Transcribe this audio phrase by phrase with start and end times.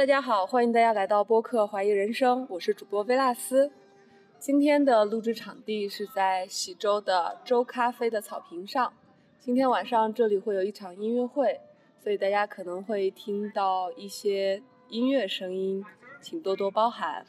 [0.00, 3.70] 大家好，欢迎大家来到播客《怀疑人生》，我是主播薇拉斯。
[4.38, 8.94] 今天的录制场地是在喜洲的周咖啡的草坪上。
[9.38, 11.60] 今天晚上这里会有一场音乐会，
[12.02, 15.84] 所以大家可能会听到一些音乐声音，
[16.22, 17.26] 请多多包涵。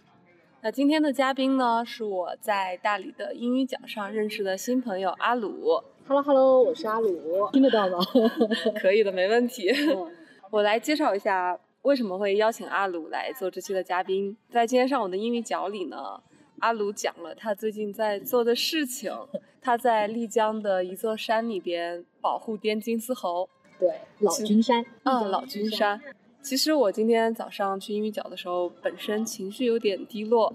[0.62, 5.84] 那今天的嘉宾呢，是我在大理的英语角上认识的新朋友阿鲁。
[6.08, 7.98] Hello Hello，我是阿鲁， 听得到吗？
[8.82, 9.70] 可以的，没问题。
[9.72, 10.10] 嗯
[10.52, 14.38] 我来介绍一下为什么会邀请阿鲁来做这期的嘉宾。
[14.52, 16.22] 在今天上午的英语角里呢，
[16.60, 19.12] 阿鲁讲了他最近在做的事情。
[19.60, 23.50] 他在丽江的一座山里边保护滇金丝猴。
[23.80, 26.00] 对，老君山啊，老君山。
[26.42, 30.54] 其实我今天早上去英语角的时候，本身情绪有点低落，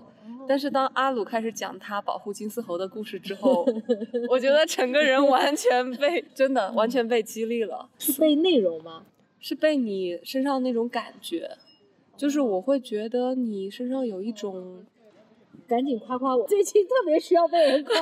[0.48, 3.66] 但是当阿鲁开始讲他保护金丝猴的故事之后，
[4.28, 7.88] 我觉得整个人完全被真的完全被激励了。
[7.98, 9.04] 是被内容吗？
[9.40, 11.56] 是被你身上那种感觉，
[12.16, 14.84] 就是我会觉得你身上有一种，
[15.66, 17.94] 赶紧夸夸我，最近特别需要被人夸。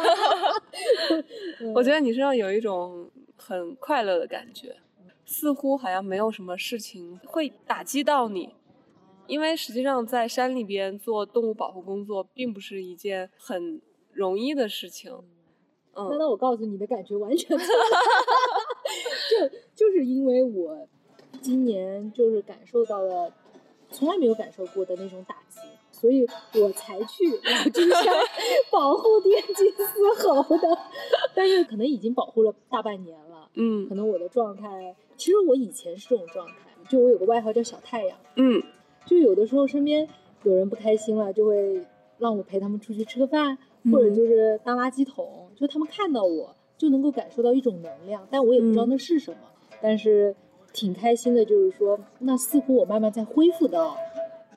[1.75, 4.77] 我觉得你身上有一种很快乐的感觉，
[5.25, 8.55] 似乎好像没有什么事情会打击到你，
[9.27, 13.81] 因为实际上在山里边做动物保护工作并不是一件很
[14.13, 15.13] 容易的事情。
[15.97, 17.67] 嗯，那那我告诉你的感觉完全错，
[19.31, 20.89] 就就是因为我
[21.45, 23.31] 今年就是感受到了
[23.91, 28.03] 从来没有感受过的那种打击，所以我才去老君山
[28.73, 30.79] 保护滇金丝猴的。
[31.35, 36.55] 但是可能已经保护了大半年了，嗯可能我的状态，其实我以前是这种状态，
[36.89, 38.63] 就我有个外号叫小太阳，嗯。
[39.05, 40.09] 就有的时候身边
[40.45, 41.85] 有人不开心了，就会
[42.17, 43.59] 让我陪他们出去吃个饭，
[43.93, 44.15] 或者嗯。
[44.15, 48.89] 就是当垃圾桶，就他们看到我就能够感受到一种能量，但我也不知道嗯。
[48.89, 49.39] 那是什么，
[49.83, 50.35] 但是
[50.75, 53.97] 挺开心的，就是说那似乎我慢慢在恢复到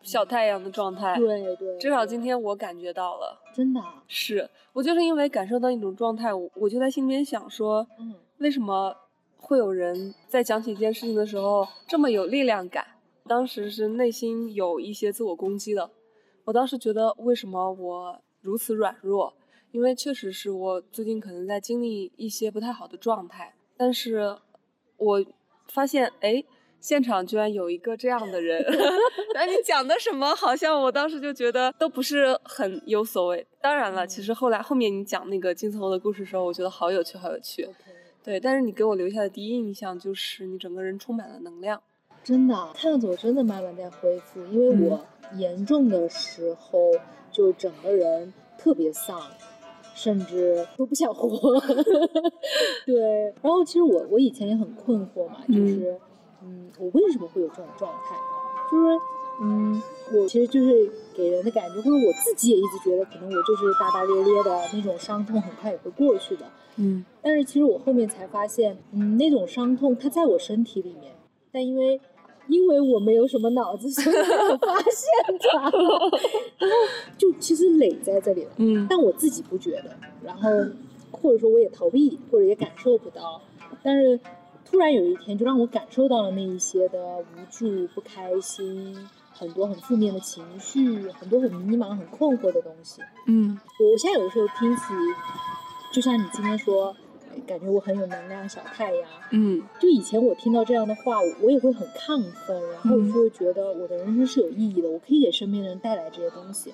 [0.02, 3.40] 小太阳的状态，对对，至少今天我感觉到了。
[3.54, 8.96] 真的啊，是我就是因为感受到一种状态，我我就在心里面想说，嗯为什么
[9.38, 12.86] 会有人在讲起一件事情的时候这么有力量感？
[13.28, 15.90] 当时是内心有一些自我攻击的。
[16.46, 19.34] 我当时觉得，为什么我如此软弱？
[19.72, 24.38] 因为确实是我最近可能在经历一些不太好的状态，但是
[24.96, 25.26] 我
[25.68, 26.44] 发现，哎，
[26.80, 28.64] 现场居然有一个这样的人。
[29.34, 30.34] 那 你讲的什么？
[30.36, 33.46] 好像我当时就觉得都不是很有所谓。
[33.62, 37.68] 当然了，其实后来后面你讲那个金丝猴的故事的时候，我觉得好有趣，好有趣。
[38.24, 41.82] 对，但是你给我留下的第一印象就是你整个人充满了能量。
[42.24, 45.06] 真的啊看样子我真的慢慢在恢复，因为嗯我
[45.38, 46.92] 严重的时候
[47.32, 49.22] 就整个人特别丧。
[49.98, 51.28] 甚至都不想活，
[52.86, 53.34] 对。
[53.42, 55.98] 然后其实我我以前也很困惑嘛，就是，
[56.44, 58.16] 嗯，我为什么会有这种状态？
[58.72, 59.00] 就是，
[59.42, 59.82] 嗯，
[60.14, 66.46] 我其实就是给人的感觉，或者我自己也一直觉得，可能我就是大大咧咧的那种伤痛，很快也会过去的。
[66.80, 71.12] 嗯但是其实我后面才发现，嗯，那种伤痛它在我身体里面，
[71.52, 72.00] 但因为
[72.48, 76.76] 因为我没有什么脑子，所以没有发现它， 然后
[77.18, 78.52] 就其实累在这里了。
[78.58, 80.50] 嗯但我自己不觉得，然后
[81.12, 83.42] 或者说我也逃避，或者也感受不到，
[83.84, 84.20] 但是
[84.66, 88.96] 突然有一天就让我感受到了那一些的无助、不开心，
[89.32, 93.02] 很多很负面的情绪，很多很迷茫、很困惑的东西。
[93.28, 94.82] 嗯我现在有的时候听起，
[95.94, 96.98] 就像你今天说，哎
[97.46, 99.10] 感觉我很有能量，小太阳。
[99.32, 106.74] 嗯就以前我听到这样的话，我我也会很亢奋，然后嗯就会觉得我的人生是有意义的，我可以给身边的人带来这些东西。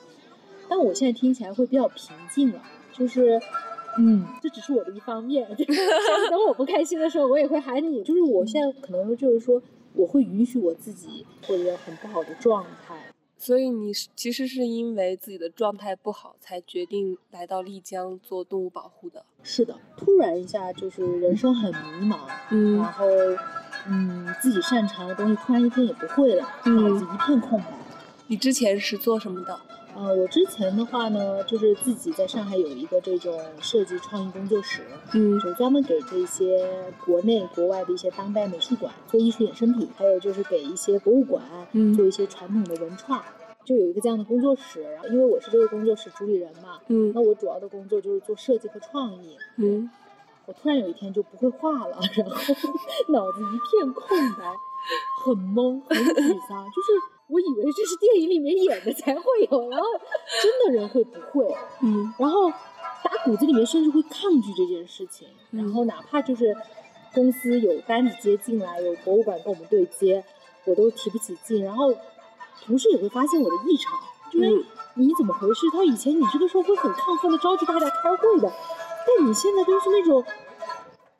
[0.69, 2.61] 但我现在听起来会比较平静了，
[2.93, 3.39] 就是，
[3.99, 5.47] 嗯，这只是我的一方面。
[5.55, 5.81] 就是
[6.29, 8.01] 等我不开心的时候，我也会喊你。
[8.03, 9.61] 就是我现在可能就是说，
[9.93, 13.12] 我会允许我自己或者很不好的状态。
[13.43, 19.25] 所以你是其实是因为自己的状态不好，才决定来到丽江做动物保护的。
[19.43, 22.19] 是的，突然一下就是人生很迷茫，
[22.51, 23.05] 嗯然后，
[23.89, 27.65] 嗯，自己擅长的东西突然一天也不会了，嗯脑子一片空白。
[28.27, 29.59] 你之前是做什么的？
[29.95, 34.81] 呃，我之前的话呢，就是自己在上海有一个这种设计创意工作室，
[35.13, 36.67] 嗯就专门给这些
[37.05, 41.43] 国内国外的一些当代美术馆做艺术衍生品，还有就是给一些博物馆
[41.73, 43.23] 嗯做一些传统的文创，
[43.63, 44.81] 就有一个这样的工作室。
[44.81, 49.37] 然后因为我是这个工作室主理人嘛，嗯那我主要的工作就是做设计和创意。
[49.57, 49.89] 嗯
[50.45, 52.35] 我突然有一天就不会画了，然后
[53.13, 54.43] 脑子一片空白，
[55.23, 56.65] 很懵，很沮丧。
[56.65, 56.91] 就是
[57.27, 59.85] 我以为这是电影里面演的才会有，然后
[60.41, 65.27] 真的人会不会， 嗯然后打骨子里面甚至会抗拒这件事情。
[65.51, 66.55] 然后哪怕就是
[67.13, 70.23] 公司有单子接进来，有博物馆跟我们对接，
[70.65, 71.63] 我都提不起劲。
[71.63, 71.93] 然后
[72.65, 73.99] 同事也会发现我的异常，
[74.31, 74.65] 就是
[74.95, 75.67] 你怎么回事？
[75.71, 78.51] 他说以前你这个时候会很亢奋的召集大家开会的，
[79.07, 80.23] 但你现在都是那种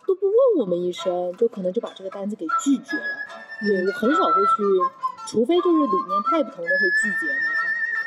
[0.05, 3.03] 都不问我们一声，就可能就把这个单子给拒绝了。
[3.61, 4.63] 对我很少会去，
[5.27, 7.49] 除非就是理念太不同的会拒绝嘛。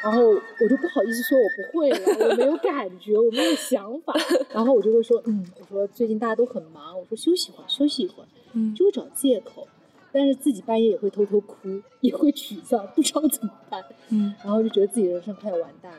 [0.02, 4.14] 然后我就不好意思说我不会了，我没有感觉，我没有想法。
[4.52, 9.66] 然后我就会说，嗯，我说最近大家都很忙，我说休息会儿，休息一会儿，嗯，就会找借口。
[10.12, 13.84] 但是自己半夜也会偷偷哭，也会沮丧，不知道怎么办。
[14.10, 15.98] 嗯，然后就觉得自己人生快要完蛋了，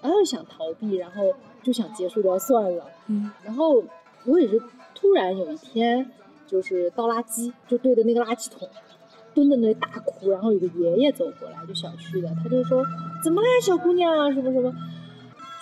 [0.00, 1.24] 然后想逃避，然后
[1.62, 2.86] 就想结束掉算了。
[3.08, 3.82] 嗯，然后
[4.26, 4.62] 我也是
[4.94, 6.10] 突然有一天，
[6.46, 8.68] 就是倒垃圾，就对着那个垃圾桶。
[9.40, 12.84] 蹲在那里大哭，然后有个爷爷走过来，就小区的，他就说
[13.24, 14.30] ：“怎么啦，小姑娘？
[14.34, 14.70] 什么什么？”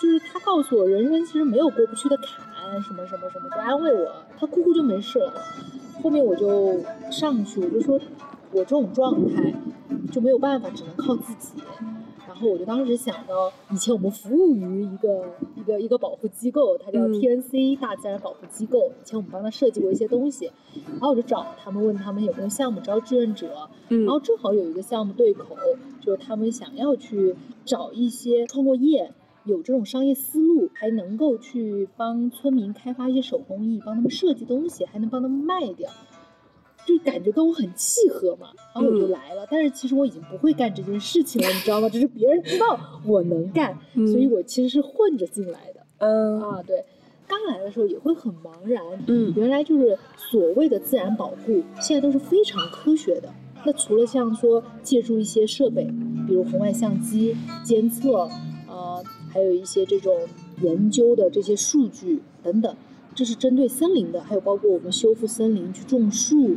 [0.01, 4.11] 就是他告诉我，人生其实没有过不去的坎，什么什么什么，就安慰我。
[4.37, 5.33] 他哭哭就没事了。
[6.03, 6.77] 后面我就
[7.09, 7.97] 上去，我就说，
[8.51, 9.53] 我这种状态
[10.11, 11.61] 就没有办法，只能靠自己。
[12.39, 15.25] 然后我就当时想到，以前我们服务于一个
[15.57, 18.93] 一个一个保护机构，它叫 TNC 大自然保护机构。
[19.03, 20.49] 以前我们帮他设计过一些东西，
[20.87, 25.57] 然后我就找他们问他们有没有项目招志愿者，然后正好有一个项目对口，
[25.99, 29.11] 就是他们想要去找一些创过业、
[29.43, 35.89] 有这种商业思路，还能够去帮村民开发一些手工艺，帮他们设计东西，还能帮他们卖掉。
[36.89, 39.45] 就感觉跟我很契合嘛，然后我就来了。
[39.49, 41.87] 但是其实我已经不会干这件事情了，你知道吗？
[41.87, 45.85] 只是别人知道我能干，所以我其实是混着进来的。
[45.99, 46.83] 嗯啊，对，
[47.27, 48.81] 刚来的时候也会很茫然。
[49.07, 53.31] 嗯，原来就是所谓的自然保护，现在都是非常科学的。
[53.65, 55.83] 那除了像说借助一些设备，
[56.25, 58.29] 比如红外相机监测，
[58.67, 60.15] 呃，还有一些这种
[60.61, 62.75] 研究的这些数据等等。
[63.19, 66.55] 这是针对森林的，还有包括我们修复森林去种树，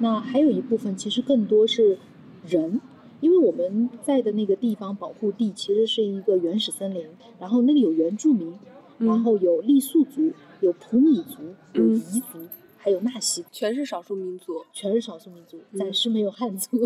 [0.00, 1.98] 那还有一部分其实更多是
[2.44, 2.80] 人，
[3.20, 7.06] 因为我们在的那个地方保护地其实是一个原始森林，
[7.38, 8.52] 然后那里有原住民，
[8.98, 11.42] 然后有傈僳族，有普米族，
[11.74, 12.40] 有彝族，
[12.76, 16.76] 还有纳西，全是少数民族，全是少数民族，暂时没有汉族，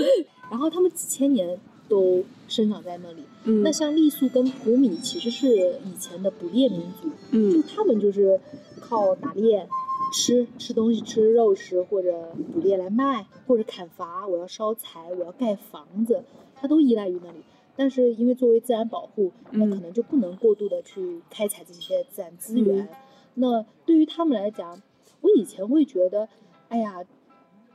[0.50, 1.58] 然后他们几千年
[1.88, 3.22] 都生长在那里。
[3.62, 8.38] 那像傈僳跟普米其实是以前的捕猎民族，嗯，就他们就是。
[8.88, 9.66] 靠打猎
[10.12, 16.22] 吃吃东西吃肉食或者捕猎来卖或者砍伐，我要烧柴，我要盖房子，
[16.54, 17.38] 它都依赖于那里。
[17.76, 22.88] 但是因为作为自然保护，那可能就不能过度的去开采这些自然资源。
[23.34, 24.80] 那对于他们来讲，
[25.22, 26.28] 我以前会觉得，
[26.68, 27.04] 哎呀，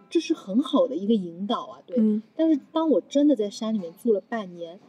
[0.09, 2.21] 这是很好的一个引导啊，对。
[2.35, 4.79] 但是当我真的在山里面住了半年，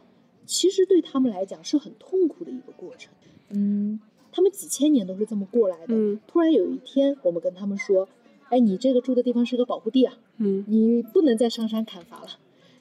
[0.45, 3.11] 其实对他们来讲是很痛苦的一个过程，
[3.49, 3.99] 嗯。
[4.31, 5.93] 他们几千年都是这么过来的。
[5.95, 8.07] 嗯，突然有一天，我们跟他们说
[8.49, 12.27] ：“哎，你这个住的地方是个保护地啊，嗯，你不能再上山砍伐了，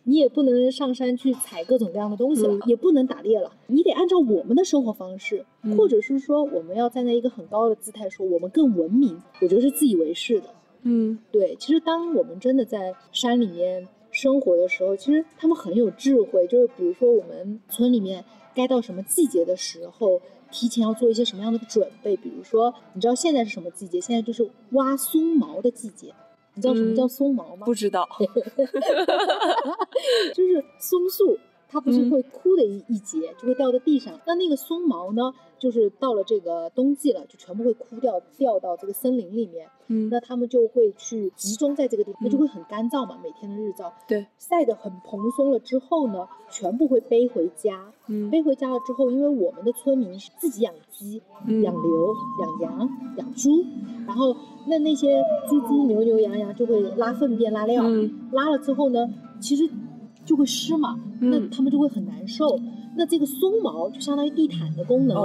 [0.04, 5.44] 你也不能上山去采各种各样的东西了，也不能打猎了，你得按照我们的生活方式，
[5.76, 9.20] 或者是说，我们要站在一个很高的姿态说我们更文明。
[9.40, 10.48] 我觉得是自以为是的。
[10.82, 11.56] 嗯，对。
[11.58, 16.46] 其实当我们真的在山里面生活的时候，其实他们很有智慧。
[16.46, 18.24] 就是比如说，我们村里面
[18.54, 20.20] 该到什么季节的时候。
[20.50, 22.16] 提前要做一些什么样的准备？
[22.16, 24.00] 比如说，你知道现在是什么季节？
[24.00, 26.12] 现在就是挖松毛的季节。
[26.54, 27.64] 你知道什么叫松毛吗？
[27.64, 28.08] 不知道，
[30.34, 31.38] 就是松树。
[31.70, 34.18] 它不是会枯的一一节，就会掉在地上。
[34.26, 39.68] 那那个松毛呢，就是到了这个冬季了，就全部会枯掉，掉到这个森林里面。
[39.86, 43.92] 嗯，那他们就会去集中在这个地方，那就会很干燥嘛，每天的日照。
[44.08, 47.92] 对，晒得很蓬松了之后呢，全部会背回家。
[48.08, 51.22] 嗯，背回家了之后，因为我们的村民是自己养鸡、
[51.62, 53.64] 养牛、养羊、养猪，
[54.06, 54.36] 然后
[54.66, 57.84] 那那些猪猪、牛牛、羊羊就会拉粪便、拉尿。
[57.84, 59.08] 嗯，拉了之后呢，
[59.40, 59.70] 其实。
[60.24, 62.58] 就会湿嘛，那他们就会很难受。
[62.96, 65.16] 那这个松毛就相当于地毯的功能，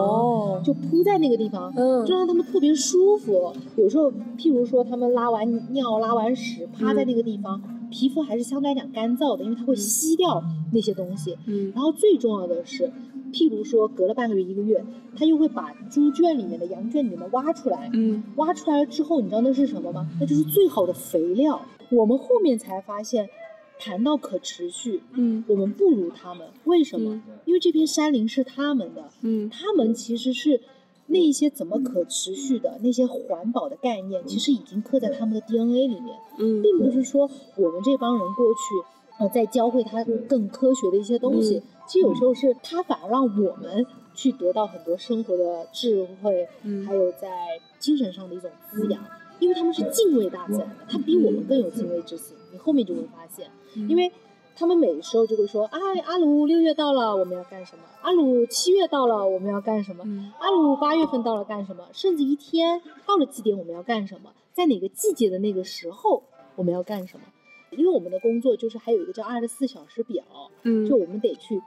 [0.63, 1.73] 就铺在那个地方，
[2.05, 3.51] 就让他们特别舒服。
[3.75, 7.59] 有时候，譬如说他们拉完尿、拉完屎，趴在那个地方，
[7.89, 11.35] 皮肤还是相对来讲干燥的，因为它会吸掉那些东西。
[11.47, 12.89] 嗯，然后最重要的是，
[13.33, 14.85] 譬如说隔了半个月、一个月，
[15.17, 17.89] 他又会把猪圈里面的羊圈里面的挖出来。
[17.93, 20.07] 嗯，挖出来了之后，你知道那是什么吗？
[20.19, 21.59] 那就是最好的肥料。
[21.89, 23.27] 我们后面才发现。
[23.79, 27.21] 谈到可持续，嗯，我们不如他们，为什么？
[27.45, 30.61] 因为这片山林是他们的，嗯，他们其实是
[31.07, 38.59] 那一些怎么可持续的那些环保的概念，其实已经刻在他们的 DNA 里面，嗯，并不是说我们这帮人过去，
[39.19, 47.29] 呃，在教会他更科学的一些东西，其实有时候是他反而让我们去得到很多生活的智慧，嗯，还有在
[47.77, 49.03] 精神上的一种滋养，
[49.39, 53.51] 因为他们是敬畏大自然的，他比我们更有敬畏之心，你后面就会发现。
[53.89, 54.09] 因为
[54.55, 57.83] 他们每时候就会说：“哎，阿鲁六月到了，我们要干什么？
[58.01, 60.01] 阿鲁七月到了，我们要干什么？
[60.39, 61.83] 阿鲁八月份到了干什么？
[61.91, 64.31] 甚至一天到了几点我们要干什么？
[64.53, 66.23] 在哪个季节的那个时候
[66.55, 67.25] 我们要干什么？
[67.71, 70.23] 因为我们的工作就是还有一个叫二十四小时表，
[70.63, 71.61] 嗯，就我们得去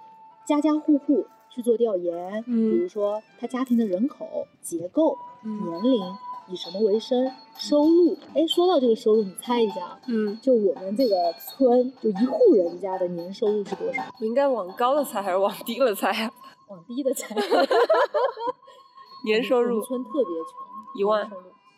[0.47, 5.15] 家家户户去做调研，嗯，比如说他家庭的人口结构、
[5.45, 6.03] 年龄。”
[6.49, 7.31] 以什么为生？
[7.57, 8.17] 收入？
[8.35, 14.03] 哎，说到这个收入，你猜一下啊嗯，就我们这个村，就一户人家的年收入是多少？
[14.21, 16.33] 我应该往高了猜还是往低了猜啊？
[16.69, 17.35] 往低的猜。
[19.25, 19.83] 年收入。
[19.83, 21.01] 村特别穷。
[21.01, 21.29] 一万。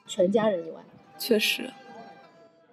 [0.06, 0.84] 全家人一万。
[1.18, 1.70] 确实。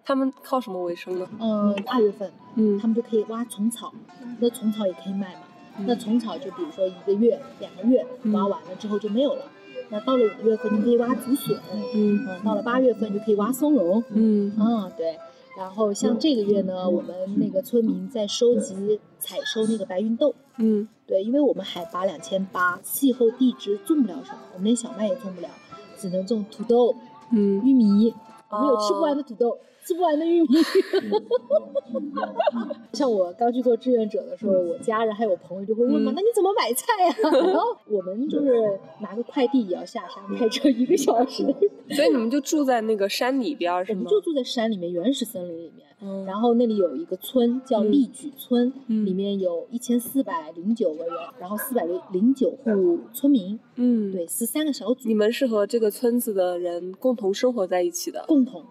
[0.03, 1.29] 他们靠什么为生呢？
[1.39, 3.93] 嗯，二月份，嗯，他们就可以挖虫草，
[4.39, 5.41] 那虫草也可以卖嘛。
[5.79, 9.43] 那虫草就比如说一个月、两个月挖完了之后就没有了。
[9.89, 11.57] 那到了五月份，就可以挖竹笋，
[11.93, 15.17] 嗯，到了八月份就可以挖松茸，嗯，啊，对。
[15.57, 25.49] 然后像这个月呢，我们那个村民在收集、采收那个白芸豆，嗯，对，因为我们海拔两千八，气候地质种不了什么，我们连小麦也种不了，
[25.97, 26.93] 只能种土豆，
[27.31, 28.13] 嗯，玉米，
[28.49, 29.57] 我们有吃不完的土豆。
[29.87, 30.47] 吃不完的玉米，
[32.91, 37.15] 像我刚去做志愿者的时候，我家人还有朋友就会问嘛，那你怎么买菜呀？
[37.47, 41.43] 然后我们就是拿个快递也要下山开车一个小时，
[41.95, 43.99] 所以你们就住在那个山里边是吗？
[43.99, 45.87] 我们就住在山里面，原始森林里面。
[45.99, 53.57] 嗯，然后那里有一个村叫丽举村，里面有一千四百零九个人，然后四百零零九户村民。
[53.77, 55.07] 嗯，对，十三个小组。
[55.07, 58.25] 你们是和这个村子的人共同生活在一起的？
[58.27, 58.63] 共同。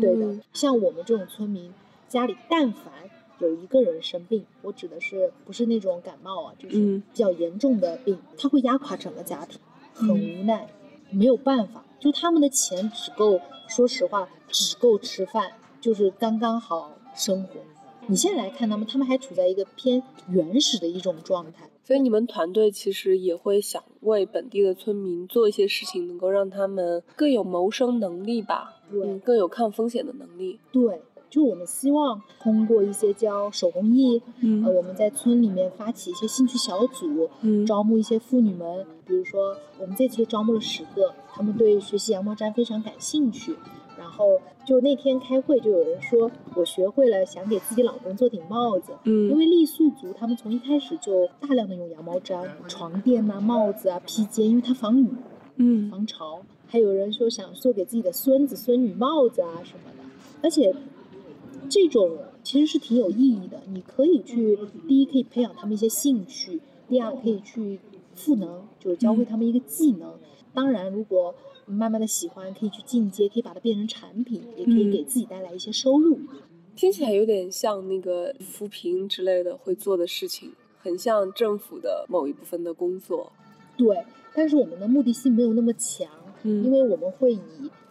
[0.00, 1.72] 对的，像我们这种村民，
[2.08, 2.92] 家里但凡
[3.38, 9.60] 有一个人生病，我指的是不是那种感冒啊，就是比较严重的病，他会压垮整个家庭，
[9.94, 10.68] 很无奈，
[11.10, 17.60] 没有办法，就他们的钱只够，说实话，只够吃饭，就是刚刚好生活。
[18.06, 21.68] 你现在来看他们，他们还处在一个偏原始的一种状态。
[21.86, 28.74] 所以你们团队其实也会想为本地的村民做一些事情，能够让他们更有谋生能力吧？
[28.90, 30.58] 对，更有抗风险的能力。
[30.72, 31.00] 对，
[31.30, 43.54] 就我们希望通过一些教手工艺，嗯，呃，我们在村里面发起一些兴趣小组，嗯，招募一些妇女们，比如说我们这次就招募了十个，他们对学习羊毛毡非常感兴趣。
[44.06, 48.92] 然后就那天开会，就有人说我学会了，想给自己老公做顶帽子。
[49.02, 55.08] 嗯，因为傈僳族他们从一开始就大量的用羊毛毡、床垫啊、帽子啊、披肩，因为它防雨，
[55.56, 56.40] 嗯，防潮。
[56.68, 60.04] 还有人说想做给自己的孙子孙女帽子啊什么的，
[60.40, 60.72] 而且
[61.68, 63.60] 这种其实是挺有意义的。
[63.72, 67.80] 你可以去，第一可以培养他们一些兴趣，第二可以去
[68.14, 70.14] 赋能，就是教会他们一个技能。
[70.54, 71.34] 当然，如果
[71.66, 76.20] 慢慢的喜欢，可以去进阶，可以把它变成产品，也可以给自己带来一些收入。
[76.76, 83.32] 听起来有点像那个扶贫之类的会做的事情，很像政府的某一部分的工作。
[83.76, 84.04] 对，
[84.34, 86.08] 但是我们的目的性没有那么强，
[86.42, 87.40] 嗯，因为我们会以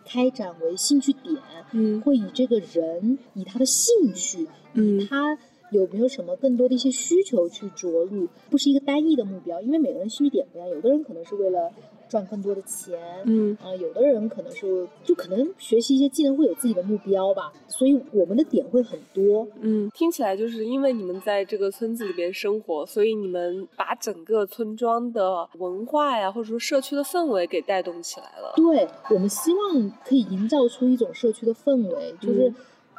[0.06, 1.36] 开展为兴趣点，
[1.74, 5.38] 嗯，会以这个人以他的兴趣，以他
[5.72, 11.72] 有没有什么更多的一些需求去着陆，不是一个单一的目标，因为每个人兴趣点不一样，有的人可能是为了。
[12.08, 28.54] 赚更多的钱，嗯啊，有的人可能是就可能学习一些技能会有自己的目标吧，所以我们的点会很多，嗯，听起来就是因为你们在这个村子里边生活，所以你们把整个村庄的文化呀，或者说社区的氛围给带动起来了。
[28.56, 32.54] 对，我们希望可以营造出一种社区的氛围，就是。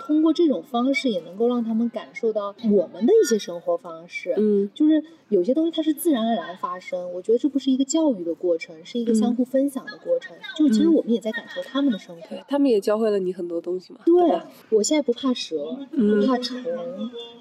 [0.07, 4.33] 通过这种方式，也能够让他们感受到我们的一些生活方式。
[4.37, 7.13] 嗯，就是有些东西它是自然而然发生。
[7.13, 10.37] 我觉得这不是一个教育的过程，是一个相互分享的过程。
[10.57, 14.01] 就其实我们也在感受他们的生活，他们也教会了你很多东西嘛。
[14.07, 16.63] 对，我现在不怕蛇，不怕虫，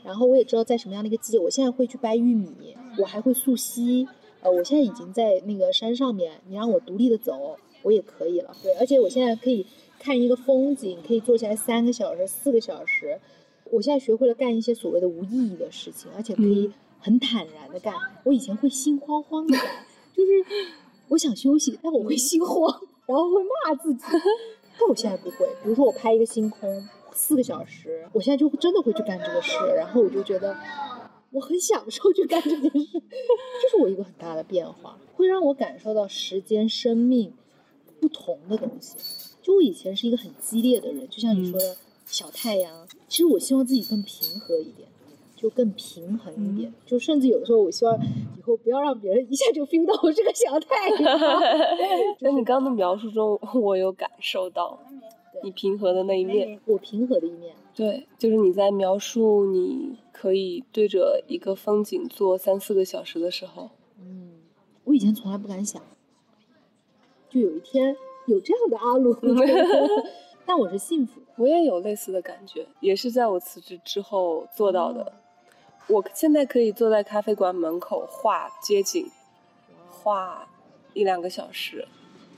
[0.04, 4.08] 然后我也知道在什么样的一个季节，我现在会去掰玉米，我还会溯溪。
[4.42, 8.56] 呃，我现在已经在那个山上面，你让我独立的走，我也可以了。
[8.64, 9.68] 对，而且我现在可以。
[10.06, 13.20] 看一个风景可以坐下来三个小时、四个小时。
[13.72, 17.96] 我现在学会了干一些所谓的无意义的事情，而且可以很坦然的干。
[18.24, 19.84] 我以前会心慌慌的干，
[20.14, 20.32] 就是
[21.08, 24.04] 我想休息，但我会心慌，然后会骂自己。
[24.78, 25.48] 但我现在不会。
[25.64, 30.56] 比如说我拍一个星空四个小时，我现在就真的会去干这个事，然后我就觉得
[31.32, 32.70] 我很享受去干这件事。
[32.72, 37.34] 这是我一个很大的变化，会让我感受到时间、生命
[38.00, 38.96] 不同的东西。
[39.46, 42.88] 就我以前是一个很激烈的人，就像你说的小太阳。
[43.08, 44.90] 其实我希望自己更平和一点，
[45.36, 46.74] 就更平衡一点。
[46.84, 47.96] 就甚至有的时候，我希望
[48.40, 51.20] 以后不要让别人一下就 feel 到我是个小太阳。
[52.20, 54.80] 在你刚刚的描述中，我有感受到
[55.44, 56.60] 你平和的那一面。
[56.66, 57.56] 我平和的一面。
[57.76, 63.70] 对，就是你在描述你可以对着一个风景坐三四个小时的时候。
[64.00, 64.32] 嗯，
[64.86, 65.80] 我以前从来不敢想，
[67.30, 67.96] 就有一天
[68.28, 69.16] 有这样的阿鲁，
[70.46, 71.28] 但我是幸福的。
[71.38, 75.14] 我也有类似的感觉，也是在我辞职之后做到的。
[75.88, 79.10] 我现在可以坐在咖啡馆门口画街景，
[79.90, 80.48] 画
[80.94, 81.88] 一两个小时，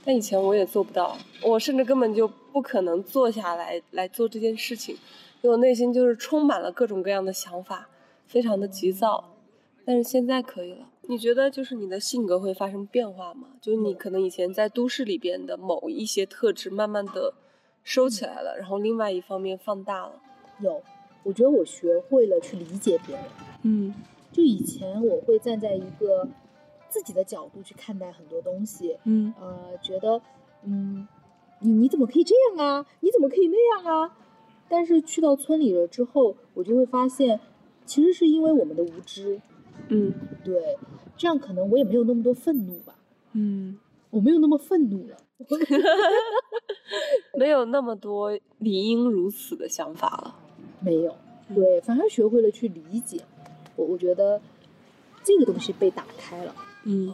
[0.04, 4.96] 但以前我也做不到，我甚至根本就不可能坐下来来做这件事情，
[5.42, 7.88] 因为我内心就是充满了各种各样的想法，
[8.26, 9.34] 非常的急躁。
[9.86, 10.90] 但是现在可以了。
[11.08, 13.48] 你觉得就是你的性格会发生变化吗？
[13.62, 17.34] 就是你可能以前在都市里边的某一些特质，慢慢的
[17.84, 20.22] 收起来了，然后另外一方面放大了。
[20.60, 20.82] 有。
[21.24, 23.26] 我觉得我学会了去理解别人，
[23.64, 23.94] 嗯，
[24.32, 26.26] 就以前我会站在一个
[26.88, 30.22] 自己的角度去看待很多东西，嗯，呃，觉得，
[30.64, 31.06] 嗯，
[31.60, 32.86] 你你怎么可以这样啊？
[33.02, 34.16] 你怎么可以那样啊？
[34.70, 37.42] 但是去到村里了之后，我就会发现，
[37.86, 39.42] 其实是因为我们的无知，
[39.90, 40.14] 嗯，
[40.44, 40.78] 对，
[41.16, 42.96] 这样可能我也没有那么多愤怒吧，
[43.34, 43.78] 嗯，
[44.10, 45.18] 我没有那么愤怒了，
[47.38, 50.36] 没有那么多理应如此的想法了。
[50.80, 51.16] 没有，
[51.56, 53.22] 对，反而学会了去理解。
[53.76, 54.42] 我我觉得
[55.24, 56.56] 这个东西被打开了。
[56.84, 57.14] 嗯，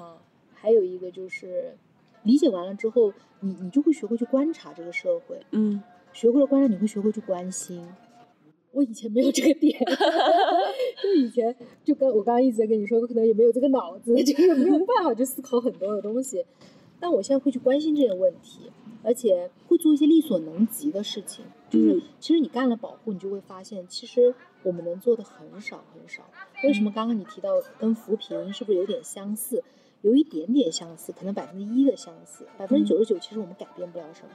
[0.54, 1.76] 还有一个就是
[2.24, 5.40] 理解完了之后，你你就会学会去观察这个社会。
[5.52, 5.82] 嗯，
[6.14, 7.86] 学会了观察，你会学会去关心。
[8.74, 9.80] 我以前没有这个点，
[11.02, 16.44] 就以前就跟我刚刚一直在跟你说，我可能也没有这个脑子， 就是没有办法去思考很多的东西。
[17.00, 18.70] 但我现在会去关心这些问题。
[19.06, 26.24] 而且会做一些力所能及的事情，就是其实你干了保护，你就会发现，其实我们能做的很少很少。
[26.64, 29.62] 为什么刚刚你提到跟扶贫是不是有点相似？
[30.04, 34.30] 有一点点相似，可能百分之一的相似，百分之九十九其实我们改变不了什么，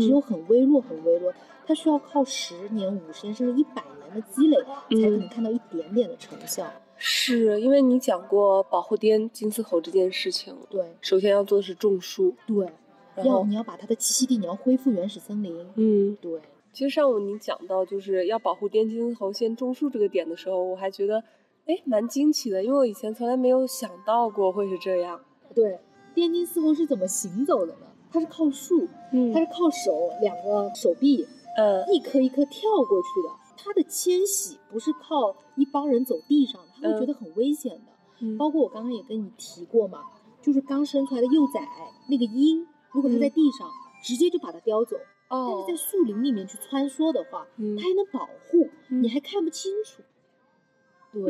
[0.00, 1.32] 只有很微弱很微弱，
[1.66, 6.70] 它需要靠十年、五十年甚至一百年的积累，才可能看到一点点的成效。
[6.96, 12.68] 是因为你讲过保护滇金丝猴这件事情，对，首先要做的是种树，对。
[13.22, 15.66] 要你要把它的栖息地，你要恢复原始森林。
[15.74, 16.40] 嗯，对。
[16.72, 21.22] 其实上午你讲到就是要保护滇金丝猴先种树这个点的时候，我还觉得，
[21.66, 25.20] 哎，蛮惊奇的，因为我以前从来没有想到过会是这样。
[25.54, 25.78] 对，
[26.14, 27.86] 滇金丝猴是怎么行走的呢？
[28.12, 28.86] 它是靠树，
[29.32, 33.42] 它是靠手两个手臂，嗯，一颗一颗跳过去的。
[33.56, 37.92] 它的迁徙不是靠一帮人走地上的，它会觉得很危险的。
[38.20, 40.00] 嗯，包括我刚刚也跟你提过嘛，
[40.40, 41.66] 就是刚生出来的幼崽
[42.08, 42.66] 那个鹰。
[42.90, 43.70] 如果它在地上，
[44.02, 44.96] 直接就把它叼走。
[45.28, 45.64] 哦。
[45.66, 50.02] 但是在树林里面去穿梭的话，它还能保护，你还看不清楚。
[51.12, 51.22] 对。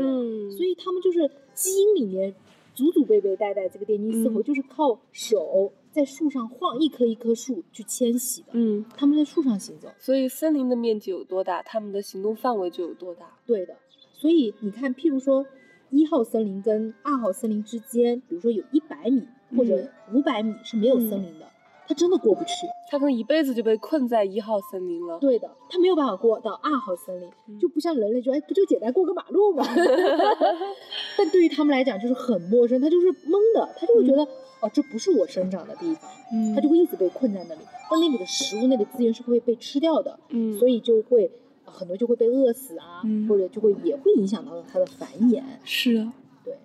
[0.56, 2.34] 所以他们就是基因里面
[2.74, 8.48] 祖祖辈辈代代这个滇金丝猴就是靠手在树上晃一棵一棵树去迁徙的。
[8.52, 8.84] 嗯。
[8.96, 9.88] 他们在树上行走。
[9.98, 13.26] 所以森林的面积有多大，他们的行动范围就有多大。
[13.46, 13.76] 对的。
[14.14, 15.44] 所以你看，譬如说
[15.90, 19.22] 一号森林跟二号森林之间，比如说有一百米
[19.56, 21.46] 或者五百米是没有森林的。
[21.84, 22.50] 他真的过不去，
[22.90, 25.18] 他可能一辈子就被困在一号森林了。
[25.18, 29.66] 对的，他没有办法过到二号森林，就不像人类，就哎，不就简单过个马路吗？
[31.18, 34.26] 但对于他们来讲，就是很陌生，他就是懵的，他就会觉得
[34.62, 36.10] 哦，这不是我生长的地方，
[36.54, 37.60] 它就会一直被困在那里。
[37.90, 41.30] 那那里的食物、那里资源是会被吃掉的，嗯，所以就会
[41.64, 45.42] 很多就会被饿死啊，或者就会也会影响到它的繁衍。
[45.64, 46.12] 是啊，
[46.44, 46.56] 对，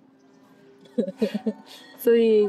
[1.98, 2.48] 所以。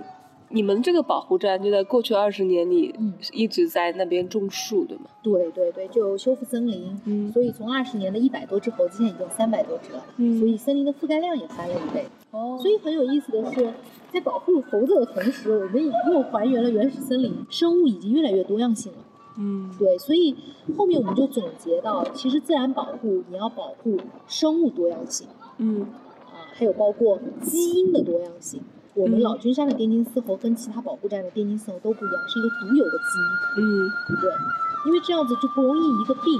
[0.52, 5.04] 你们这个保护站就在过去二十年里，嗯，一直在那边种树，对吗？
[5.22, 12.06] 对对对，就修复森林，嗯，所以从二十年的一百多只猴子，现在已经三百多只了，嗯，所以森林的覆盖量也翻了一倍。
[12.32, 13.72] 哦，所以很有意思的是，
[14.12, 18.98] 在保护猴子的同时，我们又还原了原始森林，生物已经越来越多样性了。
[19.38, 20.36] 嗯，对，所以
[20.76, 25.28] 后面我们就总结到，其实自然保护你要保护生物多样性，
[25.60, 25.84] 嗯，
[26.26, 28.60] 啊，还有包括基因的多样性。
[28.96, 33.64] 我们老君山的滇金丝猴跟其他保护站的滇金丝猴都不一样，是一个独有的基因。
[33.64, 33.90] 嗯，
[34.22, 34.32] 对，
[34.88, 36.40] 因为这样子就不容易一个病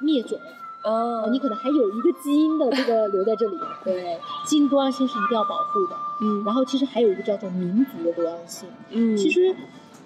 [0.00, 0.38] 灭种。
[0.82, 3.58] 哦，你可能还有一个基因的这个留在这里。
[3.84, 5.96] 对，基因多样性是一定要保护的。
[6.22, 8.68] 嗯，然后其实还有一个叫做民族的多样性。
[8.90, 9.56] 嗯，其实，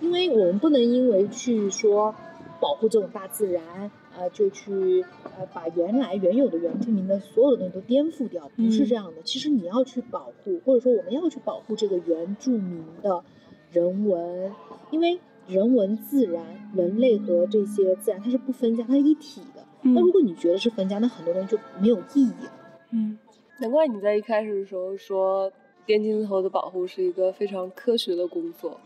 [0.00, 2.14] 因为我们不能因为去说
[2.60, 3.90] 保护这种大自然。
[4.18, 5.04] 呃，就去
[5.38, 9.22] 呃把原来原有的原住民的所有的东西都颠覆掉，不是这样的。
[9.22, 13.22] 其实你要去保护，或者说我们要去保护这个原住民的
[13.70, 14.52] 人文，
[14.90, 19.64] 因为人文、自然、人类和这些自然它是不分家，它是一体的。
[19.82, 22.52] 那如果你觉得是分家，那很多东西就没有意义了。
[22.90, 23.16] 嗯，
[23.60, 25.52] 难怪你在一开始的时候说
[25.86, 28.80] 滇金丝猴的保护是一个非常科学的工作，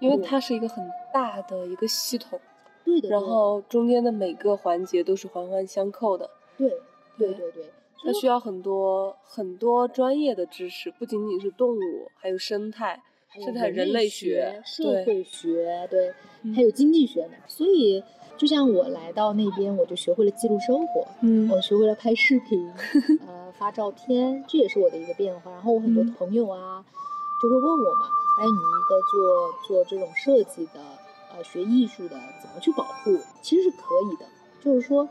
[0.00, 2.40] 因为它是一个很大的一个系统。
[2.84, 6.30] 对的，然后中间的每个环节都是环环相扣的。
[6.56, 6.68] 对，
[7.18, 7.70] 对对对，
[8.04, 13.00] 它需要很多很多专业的知识，不仅仅是动物，还有生态，
[13.44, 17.32] 生态人类学、社会学，对，嗯还有经济学呢。
[17.48, 18.02] 所以，
[18.36, 22.70] 就像我来到那边，我就学会了记录生活，嗯我学会了拍视频，
[23.26, 25.50] 呃，发照片，这也是我的一个变化。
[25.50, 26.84] 然后我很多嗯朋友啊，
[27.42, 28.06] 就会问我嘛，
[28.38, 30.80] 哎，你一个做做这种设计的，
[31.34, 33.18] 呃，学艺术的，怎么去保护？
[33.42, 34.26] 其实是可以的，
[34.62, 35.08] 就是说，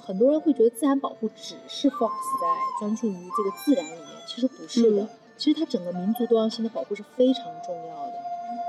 [0.00, 5.02] 很多人会觉得自然保护只是 focus 在专注于这个自然里面，其实不是的。
[5.02, 8.12] 嗯其实它整个民族多样性的保护是非常重要的，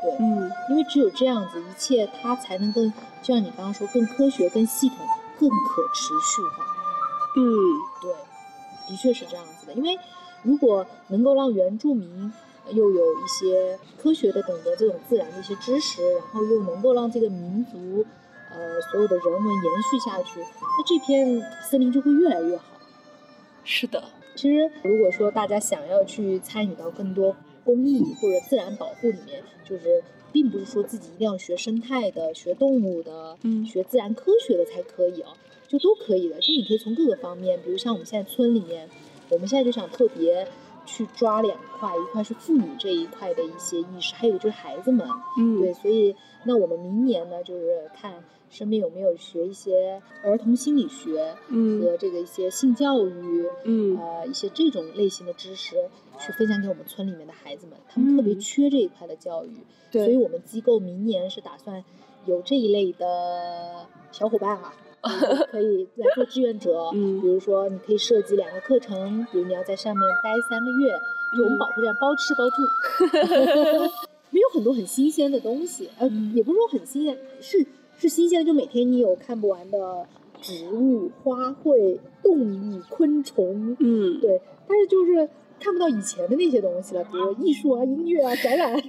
[0.02, 2.92] 对，嗯因为只有这样子，一切它才能更，
[3.22, 4.98] 就像你刚刚说，更科学、更系统、
[5.40, 6.66] 更可持续化。
[7.38, 7.44] 嗯
[8.02, 8.14] 对，
[8.88, 9.74] 的确是这样子的。
[9.74, 9.96] 因为
[10.42, 18.06] 如果能够让原住民呃又有一些科学的懂得这种自然的一些知识，然后又能够让这个民族
[18.52, 22.64] 呃所有的人文延续下去，那这片森林就会越来越好。
[23.64, 24.04] 是的，
[24.36, 35.32] 其实，如果说大家想要去参与到更多公益或者自然保护里面，就是并不是说自己一定要学生态的、学动物的、嗯学自然科学的才可以啊，
[35.68, 36.40] 就都可以的。
[36.40, 38.88] 就你可以从各个方面，比如像我们现在村里面，
[39.30, 40.48] 我们现在就想特别
[40.86, 45.08] 去抓两块，一块是妇女这一块的一些意识，还有就是孩子们，
[45.40, 45.60] 嗯。
[45.60, 51.82] 对，所以那我们明年呢，就是看身边有没有学一些儿童心理学嗯。
[51.82, 53.98] 和这个一些性教育，嗯。
[53.98, 55.76] 呃，一些这种类型的知识
[56.20, 58.40] 去分享给我们村里面的孩子们，他们特别嗯。
[58.40, 59.58] 缺这一块的教育，
[59.92, 61.84] 对，所以我们机构明年是打算
[62.26, 64.74] 有这一类的小伙伴啊。
[65.06, 67.22] 就是可以来做志愿者，嗯。
[67.22, 71.00] 比如说你可以设计两个课程，比如你要在上面待三个月，
[71.38, 73.92] 就我们嗯保护站包吃包住，
[74.32, 77.66] 没有很多很新鲜的东西，呃，嗯也不是说很新鲜，是
[77.98, 80.06] 是新鲜的，就每天你有看不完的
[80.42, 88.80] 植物、花卉、动物、昆虫，嗯对，但是就是看不到以前的那些东西了，比如艺术啊、音乐啊、展览没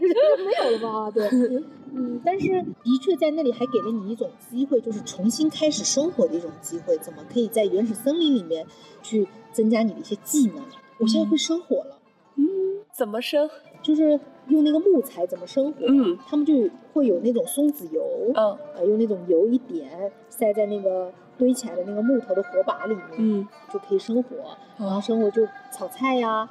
[0.64, 1.28] 有了吧，对，
[1.96, 8.66] 嗯，但是的确在那里还给了你一种机会，就是重新开始生活的一种机会，怎么可以在原始森林里面
[9.02, 10.62] 去增加你的一些技能？
[10.98, 11.98] 我现在会生火了。
[12.36, 12.44] 嗯，
[12.92, 13.48] 怎么生？
[13.82, 18.02] 就是用那个木材怎么生火，嗯他们就会有那种松子油，
[18.34, 24.36] 嗯呃，用那种油一点，塞在那个堆起来的那个木头的火把里面，嗯就可以生火。
[24.76, 26.50] 然后生火就炒菜呀，啊、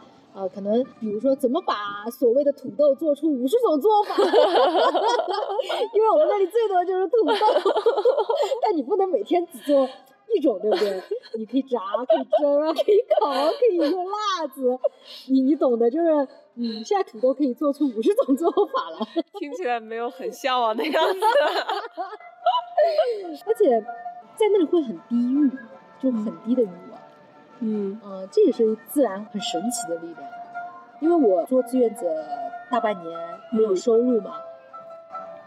[0.53, 1.73] 可能比如说怎么把
[2.11, 4.15] 所谓的土豆做出五十种做法，
[5.93, 7.33] 因为我们那里最多就是土豆，
[8.61, 9.87] 但你不能每天只做。
[10.35, 11.01] 一种对不对？
[11.37, 14.77] 你可以炸，可以蒸啊，可以烤，可以用辣子，
[15.29, 18.97] 你你懂的，就是嗯，现在土豆可以做出五十种做法了。
[19.39, 21.19] 听起来没有很向往的样子。
[23.45, 23.79] 而且
[24.35, 25.49] 在那里会很低欲，
[26.01, 26.94] 就很低的欲望。
[27.59, 30.19] 嗯呃、这也是自然很神奇的力量。
[31.01, 32.01] 因为我做志愿者
[32.71, 33.19] 大半年
[33.51, 34.35] 没有嗯收入嘛，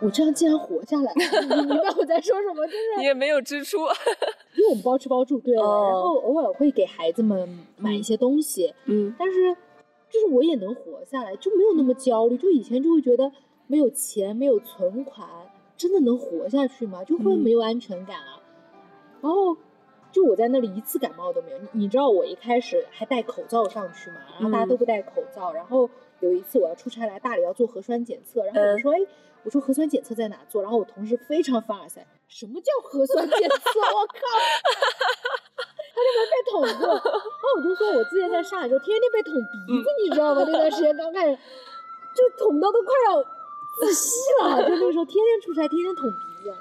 [0.01, 1.17] 我这样竟然活下来了。
[1.57, 2.67] 你明白我在说什么？
[2.67, 3.79] 就是你也没有支出。
[4.57, 9.55] 因为我们包吃包住，对，哦然后偶尔会给孩子们买一些东西，嗯但是
[10.11, 12.37] 就是我也能活下来，就没有那么焦虑。
[12.37, 13.31] 就以前就会觉得
[13.67, 15.27] 没有钱、没有存款，
[15.77, 17.03] 真的能活下去吗？
[17.05, 18.41] 就会嗯没有安全感啊。
[19.23, 19.57] 然后
[20.11, 21.59] 就我在那里一次感冒都没有。
[21.59, 25.53] 你你知道我一开始还戴口罩上去嘛，然后大家嗯都不戴口罩。
[25.53, 25.89] 然后
[26.21, 28.99] 有一次我要出差来大理要做核酸检测，然后我说，哎，
[29.45, 30.63] 我说核酸检测在哪做？
[30.63, 33.81] 然后我同事非常凡尔赛，什么叫核酸检测？
[33.81, 34.19] 我靠！
[35.99, 40.45] 他就没被捅过，然后我就说，我之前在上海的时候，天天被捅鼻子，你知道吗？
[40.47, 41.37] 那段时间刚开始，
[42.15, 46.55] 就捅到都快要窒息了，就那个时候天天出差，天天捅鼻子。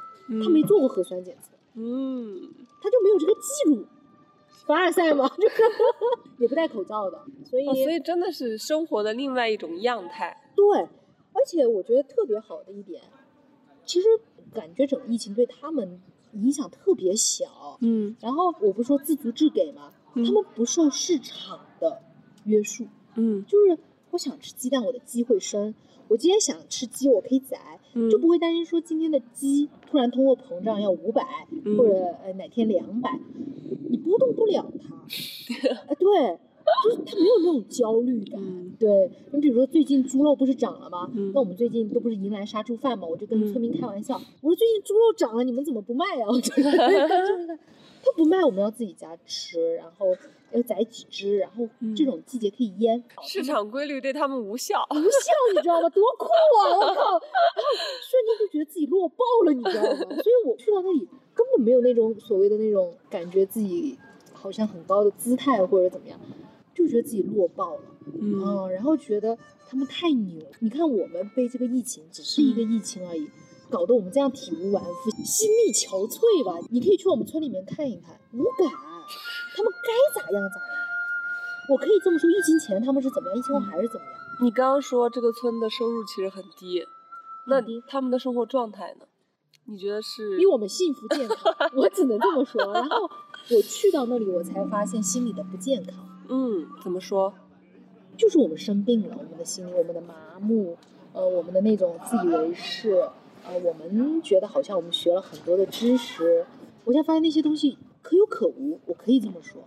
[0.43, 3.85] 他没做过核酸检测，嗯他就没有这个记录。
[4.65, 5.55] 凡尔赛嘛， 就是
[6.39, 10.35] 也不戴口罩的，所以、哦，所以真的是生活的另外一种样态。
[10.55, 10.79] 对，
[11.33, 13.01] 而且我觉得特别好的一点，
[13.85, 14.07] 其实
[14.53, 16.01] 感觉整个疫情对他们
[16.33, 17.77] 影响特别小。
[17.81, 18.15] 嗯。
[18.19, 20.25] 然后我不是说自足自给嘛，嗯。
[20.25, 22.01] 他们不受市场的
[22.43, 22.85] 约束，
[23.15, 23.45] 嗯。
[23.45, 23.77] 就是
[24.11, 25.73] 我想吃鸡蛋，我的鸡会生；
[26.07, 27.57] 我今天想吃鸡，我可以宰，
[27.93, 31.25] 嗯，就不会担心说今天的鸡突然通货膨胀要五百、
[31.65, 31.93] 嗯或者
[32.23, 33.19] 呃哪天两百，
[33.89, 34.95] 你波动不了它。
[35.87, 36.39] 哎，对，
[36.83, 38.39] 就是它没有那种焦虑感。
[38.41, 41.09] 嗯对你比如说最近猪肉不是涨了吗？
[41.15, 47.47] 嗯那我们最近都不是迎来杀猪饭嘛，我就跟嗯村民开玩笑，我说最近猪肉涨了，你们怎么不卖呀、 我就是就是
[48.03, 50.05] 他不卖，我们要自己家吃，然后
[50.51, 53.03] 要宰几只，然后这种季节可以腌。
[53.23, 54.85] 市场规律对他们无效。
[54.91, 55.89] 无效，你知道吗？
[55.89, 56.77] 多酷啊！
[56.77, 57.19] 我靠，然后
[58.01, 59.97] 瞬间就觉得自己弱爆了，你知道吗？
[59.97, 63.97] 所以我去到那里根本没有那种所谓的那种感觉自己
[64.33, 66.19] 好像很高的姿态或者怎么样，
[66.73, 67.81] 就觉得自己弱爆了，
[68.19, 70.41] 嗯，然后觉得他们太牛。
[70.59, 73.27] 你看我们被这个疫情，只是一个疫情而已，
[73.69, 76.57] 搞得我们这样体无完肤、心力憔悴吧？
[76.71, 78.71] 你可以去我们村里面看一看，无感，
[79.55, 80.77] 他们该咋样咋样。
[81.69, 84.15] 我可以这么说，疫情前他们是怎么样，疫情后还是怎么样？
[84.41, 86.85] 你刚刚说这个村的收入其实很低，
[87.47, 89.05] 那他们的生活状态呢？
[89.65, 91.53] 你觉得是比我们幸福健康？
[91.75, 92.73] 我只能这么说。
[92.73, 93.09] 然后
[93.49, 95.93] 我去到那里，我才发现心理的不健康。
[96.29, 97.33] 嗯，怎么说？
[98.15, 100.77] 就是我们生病了，我们的心理，我们的麻木，
[101.11, 102.91] 呃，我们的那种自以为是，
[103.45, 106.45] 呃，我们觉得好像我们学了很多的知识，
[106.85, 108.79] 我现在发现那些东西可有可无。
[108.85, 109.61] 我可以这么说，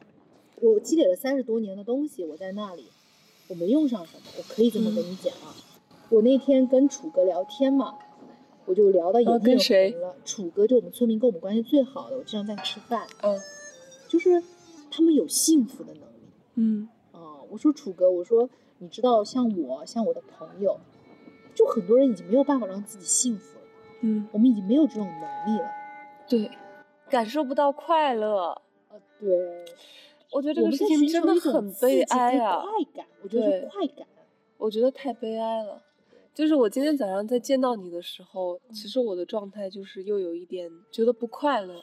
[0.62, 2.86] 我积累了三十多年的东西，我在那里，
[3.48, 4.22] 我没用上什么。
[4.38, 5.52] 我可以这么跟你讲啊，
[6.08, 7.98] 我那天跟楚哥聊天嘛。
[8.66, 13.36] 我就聊到眼睛红了，楚哥就我们村民跟我们关系最好的，我经常在吃饭，嗯，
[14.06, 14.40] 就是
[14.92, 18.48] 他们有幸福的能力，嗯，啊，我说楚哥，我说
[18.78, 20.78] 你知道像我像我的朋友，
[21.52, 23.64] 就很多人已经没有办法让自己幸福了，
[24.02, 25.68] 嗯，我们已经没有这种能力了，
[26.28, 26.50] 对，
[27.10, 29.28] 感受不到快乐，呃，对，
[30.32, 32.70] 我觉得这个事情真的很悲哀啊，快。
[32.94, 34.06] 感，我觉得快感，
[34.56, 35.82] 我觉得太悲哀了。
[36.32, 41.82] 就是我今天早上在见到你的时候，其实我的状态就是又有一点觉得不快乐，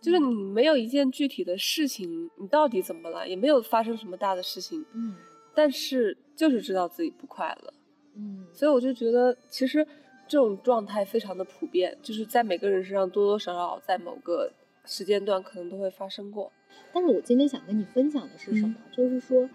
[0.00, 3.28] 就是你没有一件具体的事情，你到底怎么了？
[3.28, 5.14] 也没有发生什么大的事情，嗯，
[5.54, 7.72] 但是就是知道自己不快乐，
[8.16, 9.86] 嗯，所以我就觉得其实
[10.26, 14.50] 这种状态非常的普遍，就是在每个人身上多多少少在某个
[14.84, 16.52] 时间段可能都会发生过。
[16.92, 18.74] 但是我今天想跟你分享的是什么？
[18.90, 19.48] 就是说。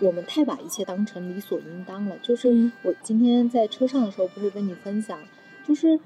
[0.00, 2.18] 我们太把一切当成理所应当了。
[2.20, 5.16] 就是我今天在车上的时候，不是跟你分享，
[5.64, 6.00] 就是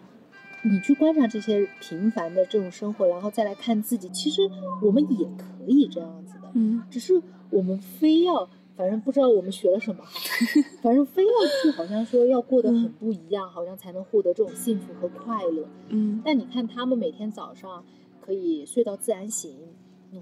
[0.62, 4.42] 你去观察这些平凡的这种生活，然后再来看自己，其实
[4.82, 6.50] 我们也可以这样子的。
[6.52, 10.04] 嗯，只是我们非要，反正不知道我们学了什么，
[10.82, 15.66] 反正非要去，好像说要过得很不一样，好像才能获得这种幸福和快乐。
[15.88, 17.82] 嗯，但你看他们每天早上
[18.28, 19.56] 可以睡到自然醒，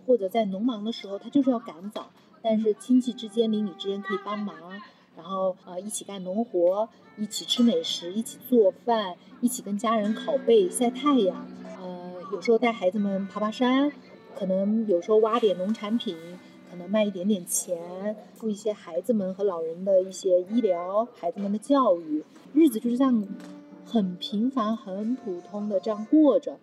[0.07, 2.13] 或者在农忙的时候，他就是要赶早。
[2.41, 4.55] 但是亲戚之间、邻里之间可以帮忙，
[5.17, 6.89] 然后呃一起干农活，
[7.19, 11.45] 一起吃美食，一起做饭，一起跟家人拷贝、晒太阳，
[11.83, 13.91] 呃有时候带孩子们爬爬山，
[14.37, 16.17] 可能有时候挖点农产品，
[16.71, 23.27] 可能卖一点点钱，付一些孩子们和老人的一些医疗、孩子们的教育，日子就是这样
[23.85, 26.57] 很平凡、很普通的这样过着，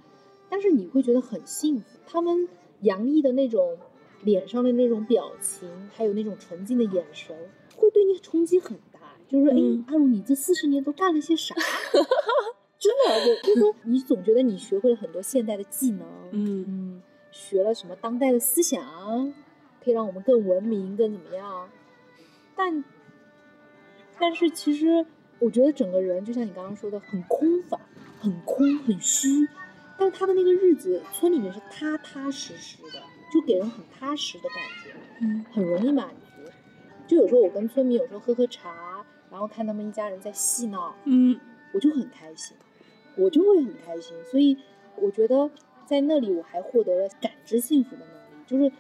[0.54, 2.48] 但是你会觉得很幸福，他们
[2.82, 3.80] 洋溢的那种。
[4.22, 7.36] 脸上的那种表情，还有那种纯净的眼神，
[7.76, 9.00] 会对你冲击很大。
[9.28, 11.54] 就是说，哎，阿如，你这四十年都干了些啥？
[12.80, 19.34] 真的，我就说，你总觉得你学会了很多现代的技能，嗯嗯，学了什么当代的思想，
[19.84, 21.70] 可以让我们更文明、更怎么样？
[22.56, 22.82] 但，
[24.18, 25.06] 但是其实，
[25.40, 27.78] 我觉得整个人就像你刚刚说的，很空乏，
[28.22, 29.50] 很空，很虚。
[29.98, 33.02] 但是他的那个日子，村里面是踏踏实实的。
[33.34, 36.52] 就给人很踏实的感觉，嗯，很容易满足。
[37.08, 41.40] 就有时候我跟村民有时候喝喝茶，然后看他们一家人在戏闹，嗯，
[41.72, 42.56] 我就很开心，
[43.16, 44.16] 我就会很开心。
[44.30, 44.56] 所以
[44.98, 45.50] 我觉得
[45.88, 48.72] 在那里我还获得了感知幸福的能力，就是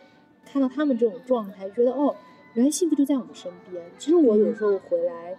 [0.45, 2.15] 看到他们这种状态，觉得哦，
[2.53, 3.83] 原来幸福就在我们身边。
[3.97, 5.35] 其实我有时候回来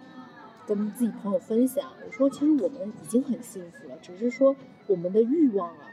[0.67, 4.55] 跟自己朋友分享，我说其实我们已经很幸福了，只是说
[4.87, 5.87] 我们的欲望啊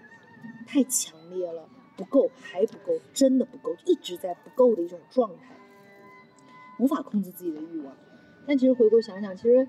[0.67, 1.69] 太强烈了。
[1.95, 5.55] 不够，还不够，真的不够，一直在不够的一种状态，
[6.79, 7.95] 无法控制自己的欲望。
[8.47, 9.69] 但其实回过想想，其实，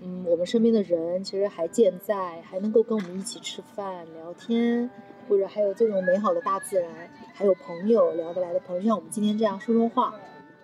[0.00, 4.88] 嗯，我们身边的人其实还健在，还能够跟我们一起吃饭聊天，
[5.28, 10.14] 或者还有这种美好的大自然，还有朋友聊得来的朋友，像我们今天这样说说话，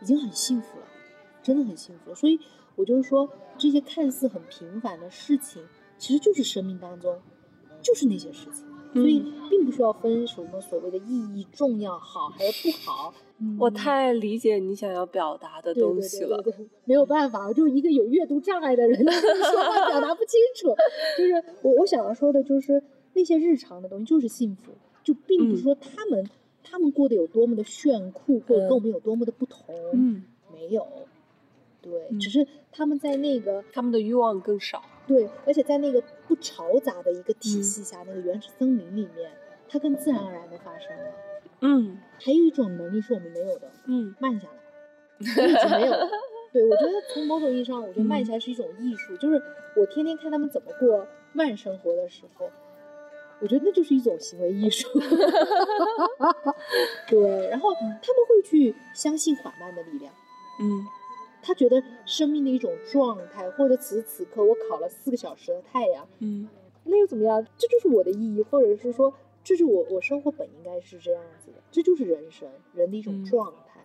[0.01, 0.87] 已经很幸福了，
[1.43, 2.15] 真的很幸福。
[2.15, 2.39] 所以，
[2.81, 5.63] 我就是说，这些看似很平凡的事情，
[5.99, 7.19] 其实就是生命当中，
[7.83, 8.65] 就是那些事情。
[8.93, 13.15] 所以并不需要分什么所谓的意义重要好还是不好。
[13.57, 16.37] 我太理解你想要表达的东西了。
[16.39, 20.75] 对对对对，没有办法，我就一个有阅读障碍的人， 说话表达不清楚。
[21.17, 22.83] 就是我我想要说的，就是
[23.15, 24.73] 那些日常的东西就是幸福，
[25.05, 26.29] 就并不是说他们
[26.65, 29.73] 他们过得有多么的炫酷，或者跟我们有多么的不同。
[29.93, 30.85] 嗯，没有。
[31.83, 34.83] 对，只是他们在那个他们的欲望更少。
[35.07, 39.31] 对，而且在那个不嘈杂的一个体系下，那个原始森林里面，
[39.69, 41.05] 它更自然而然的发生了。
[41.61, 44.55] 嗯，还有一种能力是我们没有的，嗯，慢下来，
[45.19, 45.93] 我已经没有。
[46.53, 49.17] 对，我觉得从某种意义上，我觉得慢下来是一种艺术。
[49.17, 49.41] 就是
[49.77, 52.51] 我天天看他们怎么过慢生活的时候，
[53.41, 54.89] 我觉得那就是一种行为艺术。
[57.09, 60.13] 对，然后他们会去相信缓慢的力量。
[60.61, 60.87] 嗯，
[61.43, 66.49] 他觉得生命的一种状态，或者此时此刻我烤了四个小时的太阳，嗯，
[66.85, 67.47] 那又怎么样？
[67.57, 73.85] 这就是我的意义，或者是说，这是我我生活本应该是这样子的，这就是人生人的一种状态，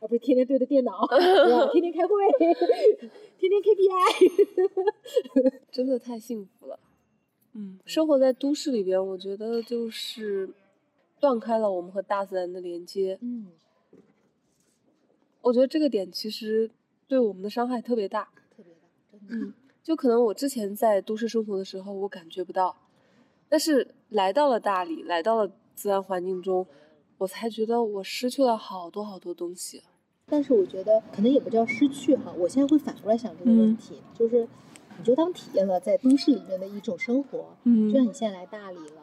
[0.00, 1.06] 而不是天天对着电脑，
[1.72, 2.14] 天天开会，
[3.38, 6.78] 天天 KPI， 真的太幸福了。
[7.54, 10.50] 嗯，生活在都市里边，我觉得就是
[11.18, 13.18] 断开了我们和大自然的连接。
[13.22, 13.48] 嗯，
[15.40, 16.70] 我觉得这个点其实
[17.06, 18.28] 对我们的伤害特别大。
[18.56, 19.46] 特别大，真的。
[19.46, 22.76] 嗯，就可能我之前在都市生活的时候，我感觉不到，
[23.48, 26.66] 但是来到了大理，来到了自然环境中，
[27.18, 29.82] 我才觉得我失去了好多好多东西。
[30.26, 34.48] 但是我觉得可能也不叫失去哈，我现在会反过来想这个问题，就是。
[34.98, 39.02] 你就当体验了在都市里面的一种生活，嗯，就像你现在来大理了，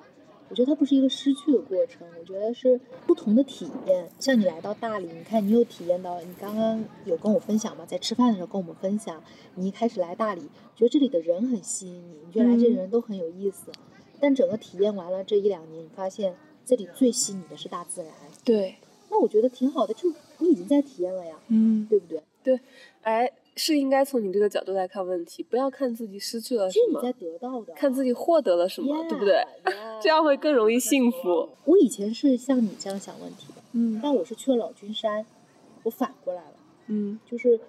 [0.53, 4.07] 我觉得它不是一个失去的过程，我觉得是不同的体验。
[4.19, 7.83] 像你来到大理，你看你有体验到，你刚刚有跟我分享吗？
[7.87, 9.23] 在吃饭的时候跟我们分享，
[9.55, 10.41] 你一开始来大理，
[10.75, 13.71] 觉得这里的人很吸引你，你觉得来这里人都很有意思，
[14.19, 18.11] 但整个体验完了这一两年，你发现这里最吸引你的是大自然。
[18.45, 18.75] 对，
[19.09, 22.21] 那我觉得挺好的，就你已经在体验了呀，嗯，对不对？
[22.43, 22.59] 对，
[23.01, 23.31] 哎。
[23.55, 29.43] 是应该从你这个角度来看问题，不要看自己失去了什么，你在得到的，看自己获得了什么，对不对？
[30.01, 31.49] 这样会更容易幸福。
[31.65, 35.25] 我以前是像你这样想问题的，嗯，但我是去了老君山，
[35.83, 36.55] 我反过来了，
[36.87, 37.59] 嗯，就是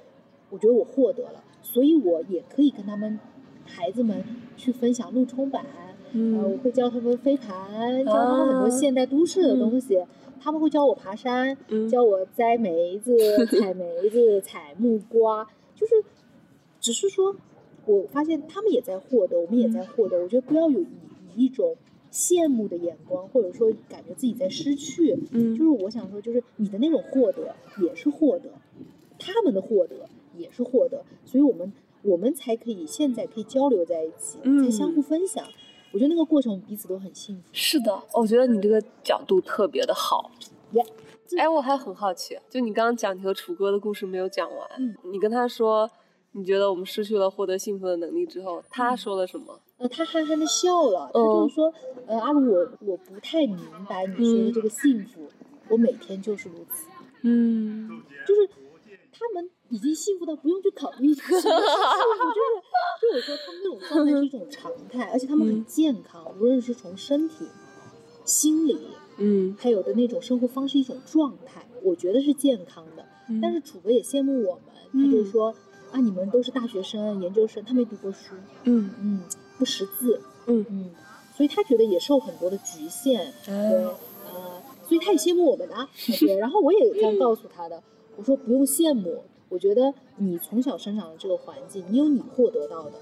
[0.51, 3.18] 我觉得我获得了，所以我也可以跟他们
[3.64, 4.25] 孩子们
[4.57, 5.66] 去分享路冲板，
[6.12, 10.03] 嗯，我会教他们飞盘，教他们很多现代都市的东西。
[10.40, 11.57] 他们会教我爬山，
[11.90, 13.16] 教我摘梅子、
[13.47, 15.47] 采梅子、采木瓜。
[15.75, 15.95] 就是，
[16.81, 17.35] 只是说，
[17.87, 20.23] 我发现他们也在获得，我们也在获得。
[20.23, 20.87] 我觉得不要有以
[21.37, 21.77] 以一种
[22.13, 25.19] 羡慕的眼光，或者说感觉自己在失去。
[25.33, 28.51] 嗯，就是我想说，就是你的那种获得也是获得，
[29.19, 35.45] 他们的获得也是获得，所以我们我们才可以现在可以交流在一起，在相互分享。
[35.93, 37.43] 我觉得那个过程彼此都很幸福。
[37.53, 40.31] 是的，我觉得你这个角度特别的好。
[41.39, 45.91] 哎，我还很好奇，就你刚刚讲你和楚哥的故事没有讲完，嗯，你跟他说
[46.33, 49.61] 你觉得我们失去了获得幸福的能力之后，他说了什么？
[49.79, 51.73] 呃，他憨憨的笑了，他就是说，
[52.07, 53.59] 呃，阿鲁，我我不太明
[53.89, 55.29] 白你说的这个幸福，
[55.69, 56.87] 我每天就是如此，
[57.23, 57.89] 嗯，
[58.27, 58.49] 就是
[59.11, 61.57] 他们已经幸福到不用去考虑什么幸福，就是，
[63.01, 67.49] 就我说他们那种状态是一种常态，而且他们很健康，无论是从身体、
[68.25, 68.79] 心理。
[69.18, 73.05] 嗯，还有的那种生活方式一种状态，我觉得是健康的。
[73.40, 75.55] 但是楚哥也羡慕我们，他就是说
[75.92, 79.20] 啊，你们都是大学生、研究生，他没读过书，嗯嗯，
[79.59, 80.90] 不识字，嗯嗯，
[81.35, 85.88] 所以他觉得也受很多的局限，对，呃，所以他也羡慕我们的，
[86.20, 86.37] 对。
[86.37, 87.83] 然后我也这样告诉他的，
[88.16, 92.92] 我说不用羡慕，我觉得你从小生长的这个环境，你有你获得到的。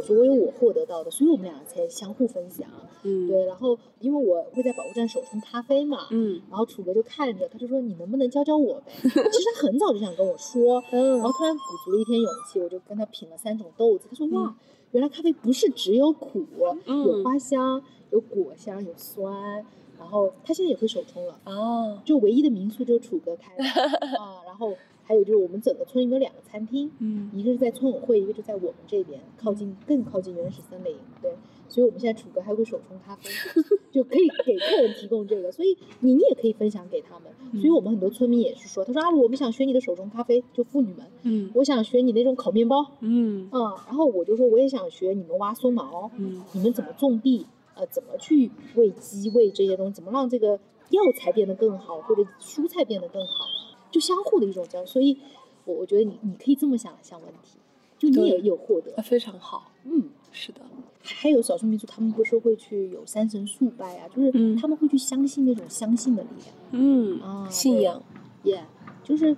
[0.00, 2.66] 我说我有我获得到的，所以我们俩才相互分享。
[3.02, 3.44] 嗯，对。
[3.44, 8.92] 然后因为我会在保护站手冲咖啡嘛，嗯，然后楚哥就看着，他就说你能不能教教我呗？
[9.02, 9.14] 其实
[9.54, 14.06] 他很早就想跟我说，嗯，然后突然鼓足了一天勇气，我就跟他品了三种豆子。
[14.08, 14.54] 他说哇，
[14.92, 16.46] 原来咖啡不是只有苦，
[16.86, 19.64] 有花香，有果香，有酸。
[19.98, 23.62] 然后他现在也会手冲了，哦，就唯一的民宿就是楚哥开的
[24.18, 24.72] 啊，然后。
[25.10, 31.32] 还有就是我们整个村里面有两个餐厅，嗯，一个是在村委会，一个就在我们这边，靠近更靠近原始森林，对，
[31.68, 33.28] 所以我们现在楚哥还会手冲咖啡，
[33.90, 47.44] 就可以给客人提供这个，所以你你也可以分享给他们，所以我们很多村民也是说，他说啊，我们想学你的手冲咖啡，就妇女们，嗯，我想学你那种烤面包，嗯，啊，然后我就说我也想学你们挖松毛，嗯，你们怎么种地，
[47.74, 53.44] 呃，怎么去喂鸡喂这些东西，怎么让这个药材变得更好，或者蔬菜变得更好。
[53.90, 55.18] 就相互的一种交，所以，
[55.64, 57.58] 我我觉得你你可以这么想想问题，
[57.98, 60.60] 就你也有获得，非常好，嗯，是的，
[61.02, 67.20] 还有少数民族，他们不是会去有三神素拜啊，就是他们会去相信那种相信的力量，嗯。
[67.20, 68.02] 啊，信仰，
[68.44, 68.64] 耶，
[69.02, 69.36] 就是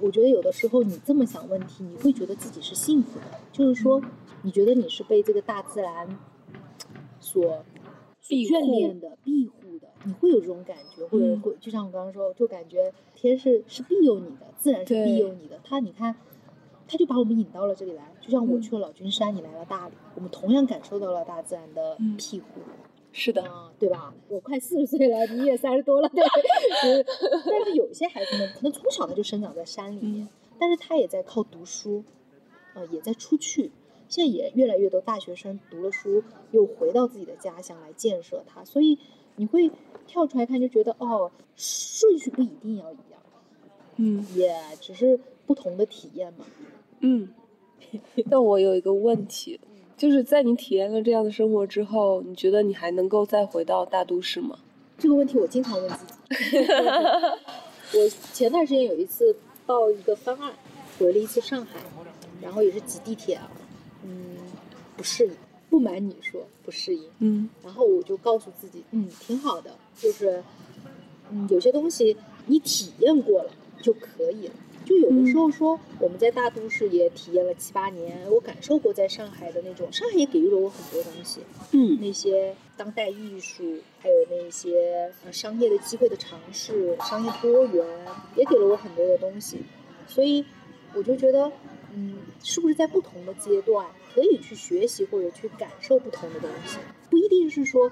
[0.00, 4.00] 我觉得有的时候你这么想问题，你会觉得自己是幸福的，就是说
[4.42, 6.18] 你觉得你是被这个大自然
[7.20, 7.64] 所
[8.22, 9.57] 眷恋的庇护。
[10.04, 15.60] 你会有这种感觉，或者会就像我刚刚说，就感觉天是是庇佑你的，自然是庇佑你的。
[15.64, 16.14] 他你看，
[16.86, 22.60] 他就把我们引到了这里来，就像我去了老君山，你来了大理，我们同样感受到了大自然的庇护。
[23.10, 23.42] 是的，
[23.78, 24.14] 对吧？
[24.28, 26.22] 我快四十岁了，你也三十多了，对。
[27.46, 32.04] 但是有些孩子们可能从小他就生长在山里面，但是他也在靠读书，
[32.74, 33.72] 呃，也在出去。
[34.08, 38.98] 现在也越来越多大学生读了书，又回到自己的家乡来建设它，所以
[39.38, 39.70] 你会
[40.06, 43.20] 跳出来看，就觉得哦，顺序不一定要一样，
[43.96, 46.44] 嗯，也只是不同的体验嘛。
[47.00, 47.28] 嗯，
[48.28, 49.58] 但我有一个问题，
[49.96, 54.58] 就是在你体验了这样的生活之后，你觉得你还能够再回到大都市吗？
[54.98, 56.14] 这个问题我经常问自己。
[57.94, 59.34] 我前段时间有一次
[59.64, 60.52] 报一个方案，
[60.98, 61.78] 回了一次上海，
[62.42, 63.50] 然后也是挤地铁啊，
[64.02, 64.36] 嗯，
[64.96, 65.32] 不适应，
[65.70, 67.04] 不瞒你说不适应。
[67.20, 70.42] 嗯然后我就告诉自己，嗯，挺好的，就是，
[71.30, 72.16] 嗯，有些东西
[72.46, 73.50] 你体验过了
[73.82, 74.54] 就可以了。
[74.84, 81.40] 就有的时候说，我们在大都市也体验了七八年，我感受过在上海的那种，上海也给予了我很多东西，
[81.72, 87.84] 嗯那些当代艺术，还有那些呃商业的机会的尝试，商业多元，
[88.34, 89.58] 也给了我很多的东西。
[90.06, 90.42] 所以
[90.94, 91.52] 我就觉得，
[91.94, 93.84] 嗯，是不是在不同的阶段
[94.18, 97.88] 可以去学习或者去感受不同的东西，不一定是说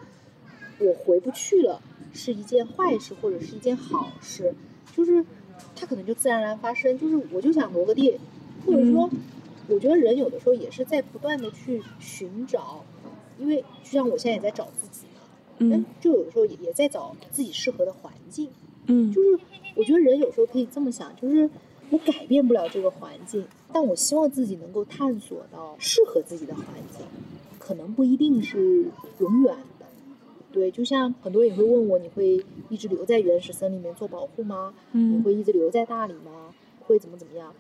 [0.81, 1.81] 我回不去了
[2.13, 4.53] 是一件坏事或者是一件好事，
[4.93, 5.25] 就是
[5.77, 6.99] 它可能就自然而然发生。
[6.99, 8.19] 就是我就想挪个地，
[8.67, 9.09] 或者说，
[9.69, 12.85] 我觉得人有的时候也是在不断的去寻找，
[13.39, 15.21] 因为就像我现在也在找自己嘛，
[15.59, 18.51] 嗯嗯，就有的时候也也在找自己适合的环境。
[18.89, 19.39] 嗯就是
[19.77, 21.49] 我觉得人有时候可以这么想，就是
[21.91, 26.65] 我改变不了这个环境，但我希望自己能够探索到适合自己的环
[26.97, 27.07] 境，
[27.59, 28.87] 可能不一定是
[29.21, 29.87] 永远的。
[30.53, 34.75] 对，就像很多人也会问我，你会一直留在原始森林里面做保护吗？
[34.93, 36.55] 你嗯会一直留在大理吗？
[36.87, 37.53] 会怎么怎么样？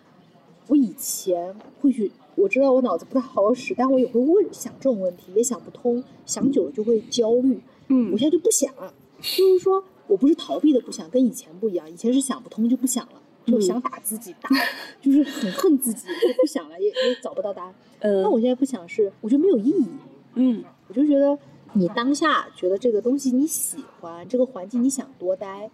[0.69, 7.61] 我以前会去我知道我脑子不太好使，但我也会问想这种问题，也想不通，想久了就会焦虑。
[7.89, 14.51] 嗯我现在就不想了，就是说我不是逃避的不想，跟以前不一样，以前是想不通就不想了，就嗯想打自己，打
[15.01, 17.75] 就是很恨自己，就不想了，也也找不到答案。
[18.01, 19.87] 嗯那我现在不想是，我觉得没有意义，
[20.35, 21.39] 嗯我就觉得
[21.73, 25.71] 你当下觉得这个东西你喜欢，这个环境你想多待，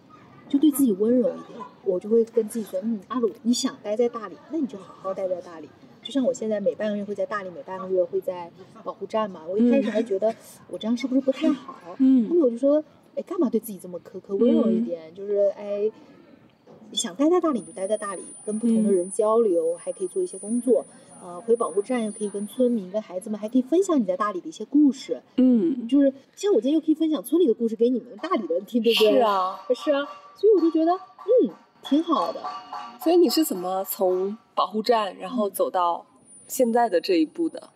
[0.47, 1.59] 就对自己温柔一点。
[1.83, 5.69] 我就会跟自己说，嗯，阿鲁，你想待在大理，那你就好好待在大理。
[6.01, 8.49] 就像我现在每半个月会在大理，每半个月会在
[8.83, 9.41] 保护站嘛。
[9.49, 10.33] 我一开始还觉得
[10.69, 12.81] 我这样是不是不太好，后嗯面我就说，
[13.15, 15.91] 哎，干嘛对自己这么苛刻，温柔一点，就是哎。
[16.93, 20.85] 想待在大理就待在大理，跟不同的嗯人交流，还可以做一些工作。
[21.21, 25.21] 呃，回保护站又可以跟村民、跟孩子们，还可以分享你在大理的一些故事。
[25.37, 29.13] 嗯就是像我今天又可以分享村里的故事给你们大理的人听，对不对？
[29.13, 32.41] 是，啊，是啊，所以我就觉得，嗯，挺好的。
[33.01, 36.05] 所以你是怎么从保护站然后走到
[36.47, 37.69] 现在的这一步的？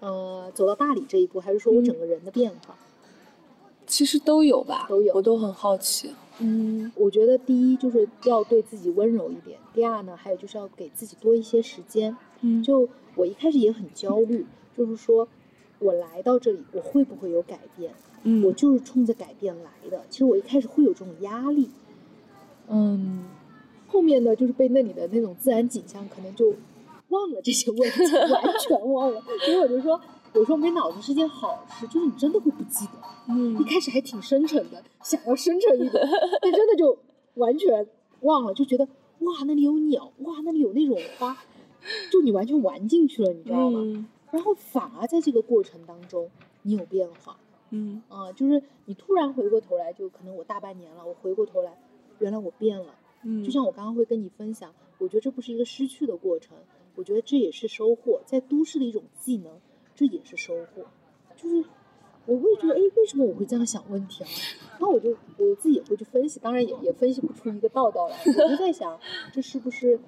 [0.00, 2.74] 呃，走到大理这一步，还是说我整个人的变化？
[3.90, 6.10] 其实都有吧，都有我都很好奇。
[6.38, 12.16] 嗯，我觉得第一就是要对自己温柔一点，第二呢，还有就是要给自己多一些时间。
[12.42, 15.28] 嗯就我一开始也很焦虑，就是说
[15.80, 17.92] 我来到这里，我会不会有改变？
[18.22, 20.02] 嗯我就是冲着改变来的。
[20.08, 21.68] 其实我一开始会有这种压力，
[22.68, 23.24] 嗯，
[23.88, 26.54] 后面呢，就是被那里的那种自然景象，可能就
[27.08, 29.20] 忘了这些问题， 完全忘了。
[29.44, 30.00] 所以我就说，
[30.34, 32.92] 有时候没脑子是件好事，就是你真的会不记得。
[33.28, 36.08] 嗯一开始还挺深沉的，想要深沉一点，
[36.40, 36.98] 但真的就
[37.34, 37.86] 完全
[38.20, 38.84] 忘了，就觉得
[39.20, 41.36] 哇，那里有鸟，哇，那里有那种花，
[42.10, 43.80] 就你完全玩进去了，你知道吗？
[43.82, 46.30] 嗯然后反而在这个过程当中，
[46.62, 47.36] 你有变化。
[47.72, 51.76] 嗯啊、就是你突然回过头来，就可能我大半年了，我回过头来，
[52.20, 52.94] 原来我变了。
[53.24, 56.56] 嗯，就像我刚刚会跟你分享，我觉得这不是一个失去的过程，
[56.94, 59.52] 我觉得这也是收获，在都市的一种技能，
[60.00, 60.86] 这也是收获。
[61.36, 61.62] 就是
[62.24, 64.28] 我会觉得，哎，为什么我会这样想问题啊？
[64.78, 68.16] 然后我就我自己也会去分析，当然也也分析不出一个道道来。
[68.24, 68.98] 我就在想，
[69.30, 70.00] 这是不是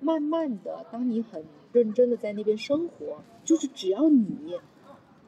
[0.00, 4.54] 慢慢的，当你很认真的在那边生活，就是只要你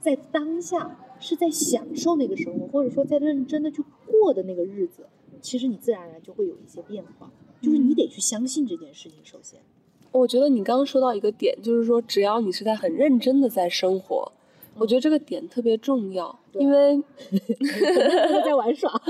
[0.00, 5.08] 在当下是在享受那个生活，或者说在认真的去过的那个日子，
[5.40, 7.28] 其实你自然而然就会有一些变化。
[7.60, 9.60] 就是你得去相信这件事情，首先，
[10.12, 14.30] 我觉得你刚刚说到一个点，就是说只要你是在很认真的在生活，
[14.76, 17.02] 我觉得这个点特别重要，因为
[18.44, 18.92] 在玩耍。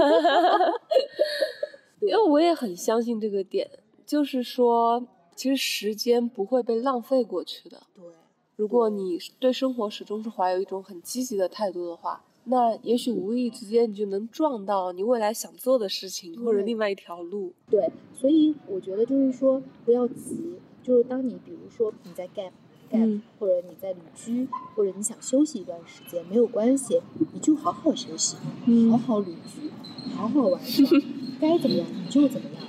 [2.01, 3.71] 因为我也很相信这个点，
[4.05, 7.81] 就是说其实时间不会被浪费过去的。
[7.95, 8.05] 对，
[8.57, 17.53] 如果你对生活始终是怀有一种很积极的态度的话，那也许无意之间你就能撞到你未来想做的事情，或者另外一条路。
[17.71, 22.51] 对，所以我觉得就是说不要急，就是当你比如说你在 gap
[22.91, 27.01] gap，、嗯或者你在旅居，或者你想休息一段时间，没有关系，
[27.33, 29.71] 你就好好休息，嗯好好旅居，
[30.15, 30.87] 好好玩耍，
[31.41, 32.65] 该怎么样你就怎么样，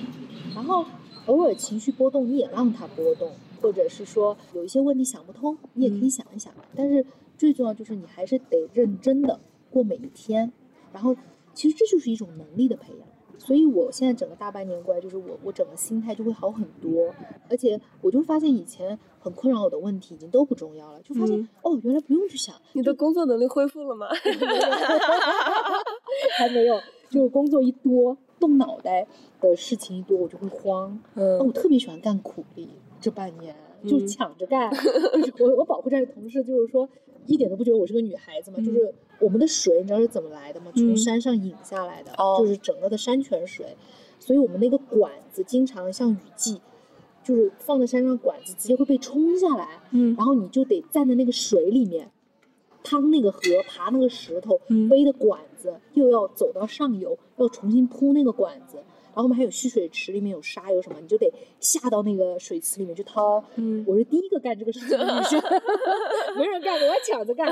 [0.56, 0.86] 然后
[1.26, 6.54] 偶尔情绪波动你也让它波动，或者是说有一些问题想不通，你也可以想一想。
[6.76, 7.06] 但是
[7.38, 9.40] 最重要就是你还是得认真的
[9.70, 10.52] 过每一天。
[10.92, 11.16] 然后
[11.54, 13.08] 其实这就是一种能力的培养。
[13.38, 17.14] 所以我现在整个大半年过来，就是我我整个心态就会好很多，
[17.50, 22.56] 而且我就发现以前很困扰我的问题已经都不重要了，就发现哦，原来不用去想。
[22.74, 24.08] 你的工作能力恢复了吗？
[26.38, 26.80] 还没有，
[27.10, 29.06] 就是工作一多，动脑袋
[29.42, 30.98] 的事情一多，我就会慌。
[31.16, 32.70] 嗯，我特别喜欢干苦力，
[33.02, 33.56] 这半年
[33.88, 34.70] 就抢着干。
[34.72, 36.88] 就是我我保护站的同事就是说。
[37.26, 40.70] 一点都不觉得我是个女孩子嘛，就是我们的水你知道是怎么来的吗？
[40.76, 43.78] 从山上引下来的，就是整个的山泉水，
[44.20, 46.60] 所以我们那个管子经常像雨季，
[47.24, 52.12] 就是放在山上管子直接会被冲下来，嗯，然后你就得站在那个水里面，
[52.84, 54.60] 趟那个河，爬那个石头，
[54.90, 58.80] 背的管子又要走到上游，要重新铺那个管子。
[59.14, 63.44] 然后我们还有蓄水池，里面有沙有什么，你就得下到那个水池里面去掏。
[63.56, 65.42] 嗯，我是第一个干这个事情的女生，
[66.36, 67.48] 没人干，我还抢着干。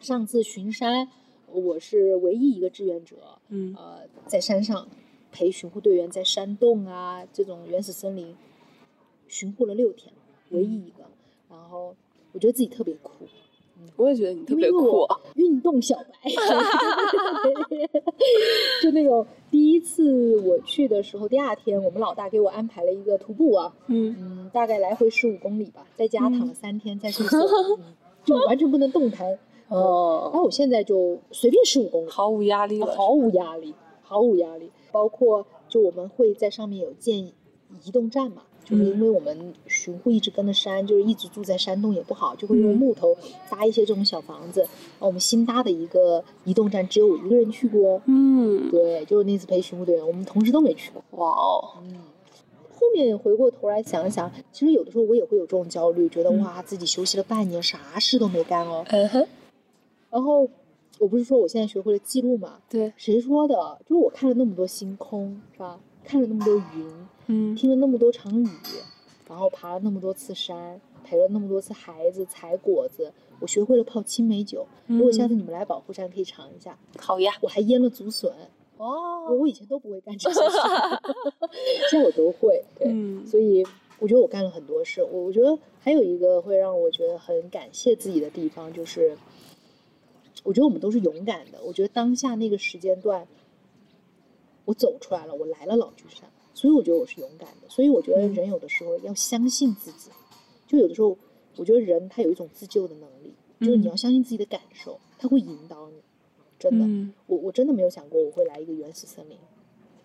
[0.00, 1.08] 上次巡山，
[1.46, 3.16] 我是唯一一个志愿者。
[3.50, 4.88] 嗯，呃，在山上
[5.30, 8.34] 陪巡护队员在山洞啊这种原始森林
[9.28, 10.12] 巡护了六天，
[10.50, 11.04] 唯一一个。
[11.50, 11.94] 然后
[12.32, 13.26] 我觉得自己特别酷。
[13.96, 15.06] 我也觉得你特别酷，
[15.36, 16.30] 运动小白，
[18.82, 27.38] 就那种第一次我去的时候，第二天我们老大给我安排了一个徒步啊，嗯嗯，大概来回十五公里吧，在家躺了三天，在 宿舍
[28.24, 30.22] 就完全不能动弹哦。
[30.32, 34.70] 然后我现在就随便十五公里，毫无压力了，毫无压力，毫无压力。
[34.90, 38.42] 包括就我们会在上面有建移动站嘛。
[38.64, 43.16] 就是因为我们巡护一直跟着山，就是一直住在山洞也不好，就会用木头
[43.50, 44.66] 搭一些这种小房子。
[44.98, 48.00] 我们新搭的一个移动站，只有我一个人去过。
[48.06, 51.02] 嗯，对，就是那次陪巡护队员，我们同事都没去过。
[51.18, 52.00] 哇哦，嗯。
[52.74, 58.84] 后面回过头来想想，其实有的时候我也会有这种焦虑，觉得哇，自己休息了半年，啥事都没干哦。
[58.88, 59.26] 嗯哼。
[60.10, 60.48] 然后
[60.98, 62.58] 我不是说我现在学会了记录嘛？
[62.68, 62.92] 对。
[62.96, 63.78] 谁说的？
[63.88, 65.78] 就是我看了那么多星空，是吧？
[66.04, 67.06] 看了那么多云。
[67.34, 68.48] 嗯，听了那么多场雨，
[69.26, 73.10] 然后爬了那么多次山，陪了那么多次孩子采果子，
[73.40, 74.66] 我学会了泡青梅酒。
[74.86, 76.78] 如果下次你们来保护山，可以尝一下。
[76.98, 78.30] 好呀，我还腌了竹笋。
[78.76, 80.56] 哦，我以前都不会干这些事，
[81.90, 82.62] 现在我都会。
[82.78, 82.92] 对，
[83.24, 83.64] 所以
[83.98, 85.02] 我觉得我干了很多事。
[85.02, 89.16] 我我觉得还有一个会让我觉得很感谢自己的地方，就是
[90.42, 91.62] 我觉得我们都是勇敢的。
[91.62, 93.26] 我觉得当下那个时间段，
[94.66, 96.28] 我走出来了，我来了老君山。
[96.62, 100.12] 所以我觉得我是勇敢的，所以我觉得人有的时候要相信自己，
[100.68, 101.18] 就有的时候
[101.56, 105.96] 我觉得人他有一种自救的能力，就是你要相信自己的感受，他会引导你。
[106.60, 109.36] 真的，我我真的没有想过我会来一个原始森林，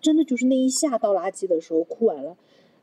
[0.02, 2.36] 真的就是那一下倒垃圾的时候哭完了，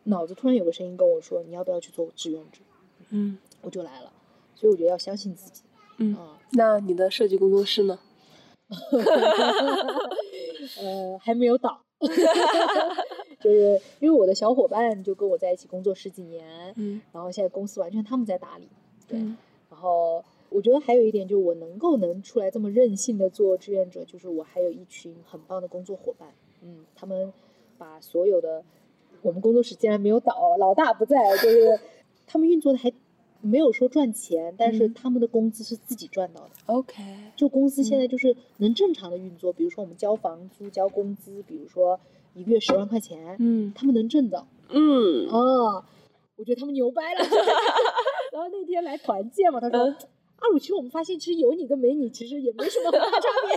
[0.05, 2.61] 脑子突然有个声音跟我说你要不要去做志愿者？
[3.09, 4.13] 嗯，我就来了。
[4.55, 5.63] 所以我觉得要相信自己。
[5.99, 6.17] 嗯，
[6.53, 7.99] 那你的设计工作室呢？
[10.81, 11.83] 呃，还没有倒。
[13.45, 18.67] 就是因为我的小伙伴就跟我在一起工作十几年，嗯，然后现在公司完全他们在打理，
[19.07, 19.19] 对，
[19.69, 26.31] 然后我觉得还有一点就是我能够能出来这么任性的做志愿者，就是我还有一群很棒的工作伙伴，
[26.63, 27.31] 嗯，他们
[27.77, 28.65] 把所有的
[29.21, 31.79] 我们工作室竟然没有倒，老大不在，就是
[32.27, 32.91] 他们运作的还
[33.43, 37.03] 没有说赚钱，但是他们的工资是自己赚到的，OK，
[37.37, 42.01] 就公司现在就是能正常的运作，比如说我们交房租、交工资，比如说。
[42.35, 45.85] 一个月十万块钱，嗯，他们能挣的，嗯，哦，
[46.37, 47.21] 我觉得他们牛掰了。
[48.33, 49.79] 然后那天来团建嘛，他说
[50.41, 53.57] ：“阿鲁，其实我们发现，其实有你跟没你，其实也没什么大差别，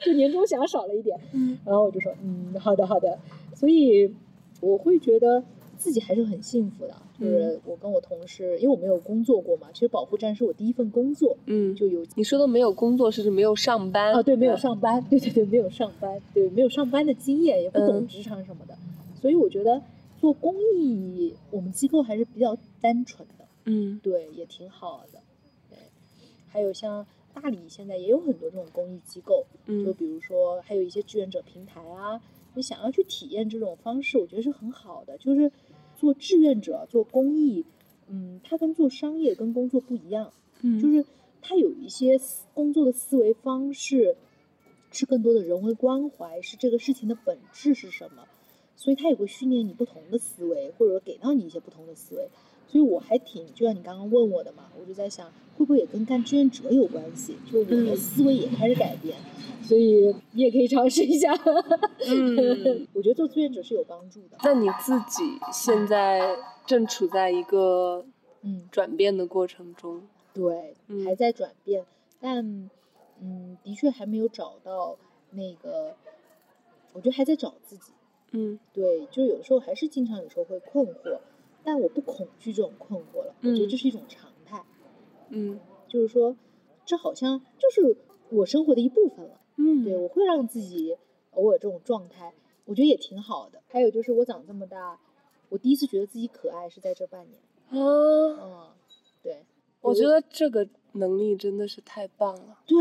[0.04, 3.18] 就年终奖少了一点。”嗯，然后我就说：“嗯，好的，好的。”
[3.54, 4.14] 所以
[4.60, 5.44] 我会觉得。
[5.80, 14.22] 自己还是很幸福的，就是我跟我同事，因为我没有工作过嘛，其实保护站是我第一份工作，嗯，就有你说的没有工作，是指没有上班啊？
[14.22, 18.76] 对，没有上班， 对对对，没有上班，对，没有上班的经验，也不懂职场什么的，
[19.18, 19.80] 所以我觉得
[20.20, 25.18] 做公益，我们机构还是比较单纯的，嗯，对，也挺好的，
[25.70, 25.78] 对，
[26.48, 32.20] 还有像大理现在也有很多这种公益机构，嗯，就比如说还有一些志愿者平台啊，
[32.54, 35.50] 你想要去体验这种方式，我觉得是很好的，就是。
[36.00, 37.66] 做志愿者做公益，
[38.08, 40.32] 嗯，他跟做商业跟工作不一样，
[40.62, 41.04] 嗯，就是
[41.42, 42.18] 他有一些
[42.54, 44.16] 工作的思维方式，
[44.90, 48.26] 是更多的人文关怀，是这个事情的本质是什么，
[48.76, 52.30] 所以他也会训练你不同的思维，或者说给到你一些不同的思维，
[52.70, 59.16] 所以我还挺就像你刚刚问我的嘛，我就在想会不会也跟干志愿者有关系，就我的思维也开始改变。
[59.62, 61.32] 所以你也可以尝试一下，
[62.08, 64.36] 嗯，我觉得做志愿者是有帮助的。
[64.42, 68.04] 那你自己现在正处在一个
[68.42, 70.02] 嗯转变的过程中。
[70.32, 71.84] 对，嗯还在转变，
[72.20, 72.70] 但
[73.20, 74.96] 嗯，的确还没有找到
[75.30, 75.94] 那个，
[76.92, 77.92] 我觉得还在找自己。
[78.32, 81.18] 嗯对，就有的时候还是经常有时候会困惑，
[81.64, 84.64] 但我不恐惧这种困惑了，我觉得嗯这是一种常态，
[85.28, 86.36] 嗯就是说，
[86.84, 87.96] 这好像就是
[88.30, 89.40] 我生活的一部分了。
[89.56, 90.96] 嗯，对，我会让自己
[91.32, 92.32] 偶尔这种状态，
[92.64, 93.60] 我觉得也挺好的。
[93.68, 94.98] 还有就是我长这么大，
[95.48, 97.40] 我第一次觉得自己可爱是在这半年。
[97.68, 98.68] 啊，嗯，
[99.22, 99.44] 对，
[99.80, 102.58] 我觉得这个能力真的是太棒了。
[102.66, 102.76] 对，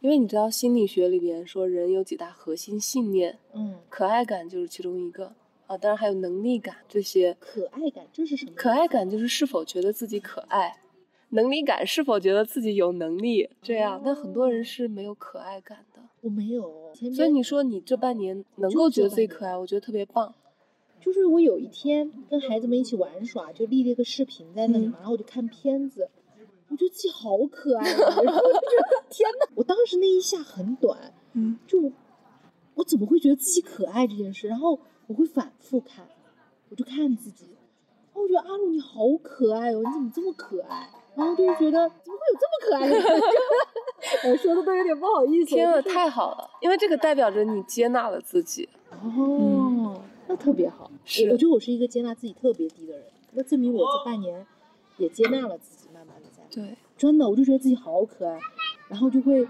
[0.00, 5.34] 因为你知道心理学里边说人有几大核心信念，嗯，可爱感就是其中一个
[5.66, 7.36] 啊，当然还有能力感这些。
[7.40, 8.52] 可爱感这是什么？
[8.54, 10.78] 可爱感就是是否觉得自己可爱，
[11.30, 14.00] 能力感是否觉得自己有能力这样。
[14.04, 20.34] 但很多人是没有可爱感的，我没有，所以你说你这半年能够觉得自己可爱，我觉得特别棒。
[21.00, 26.08] 就是我有一天跟孩子们一起玩耍，就立了一个视频在那里然后我就看片子，
[26.68, 28.22] 我觉得自己好可爱啊！
[28.22, 31.90] 然后我就觉得 天呐，我当时那一下很短，嗯就
[32.74, 34.46] 我怎么会觉得自己可爱这件事？
[34.46, 34.78] 然后
[35.12, 36.06] 我会反复看，
[36.70, 37.44] 我就看自己，
[38.14, 40.88] 我觉得阿鲁你好可爱哦，你怎么这么可爱？
[41.14, 43.20] 然后就是觉得怎么会有这么可爱的人？
[44.32, 45.54] 我说的都有点不好意思。
[45.54, 48.66] 天呐，太好了，因为这个代表着你接纳了自己。
[48.90, 50.90] 哦，那特别好。
[51.04, 54.46] 是我我觉得我是一个接纳自己特别低的人，那证明我这半年
[54.96, 56.42] 也接纳了自己，慢慢的在。
[56.50, 58.40] 对，真的，我就觉得自己好可爱，
[58.88, 59.48] 然后就会，嗯，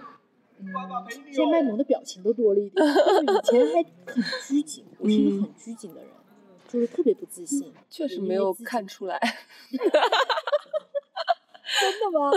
[1.30, 2.84] 现在卖萌的表情都多了一点。
[2.86, 3.82] 以前还
[4.12, 6.10] 很拘谨， 我是一个嗯很拘谨的人，
[6.68, 7.72] 就是特别不自信。
[7.90, 9.18] 确实没有看出来。
[11.80, 12.30] 真的吗？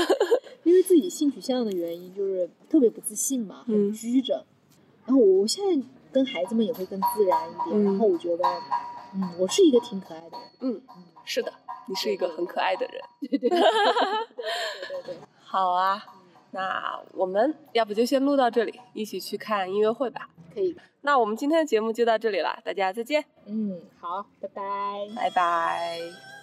[0.63, 4.45] 因为自己性取向的原因，就是特别不自信嘛，很嗯拘着。
[5.05, 8.43] 然后我现在跟孩子们也会更自然一点，然嗯后我觉得，
[9.13, 10.47] 嗯，我是一个挺可爱的人。
[10.61, 10.81] 嗯，
[11.25, 11.53] 是的，
[11.87, 12.99] 你是一个很可爱的人。
[13.21, 13.71] 对对对对对
[15.03, 15.15] 对对。
[15.43, 16.03] 好啊，
[16.55, 20.29] 那我们要不就先录到这里，一起去看音乐会吧。
[20.53, 20.73] 可以。
[21.01, 24.63] 那我们今天的节目就到这里了，大家再见，嗯，好，拜拜。
[25.15, 26.34] 拜拜。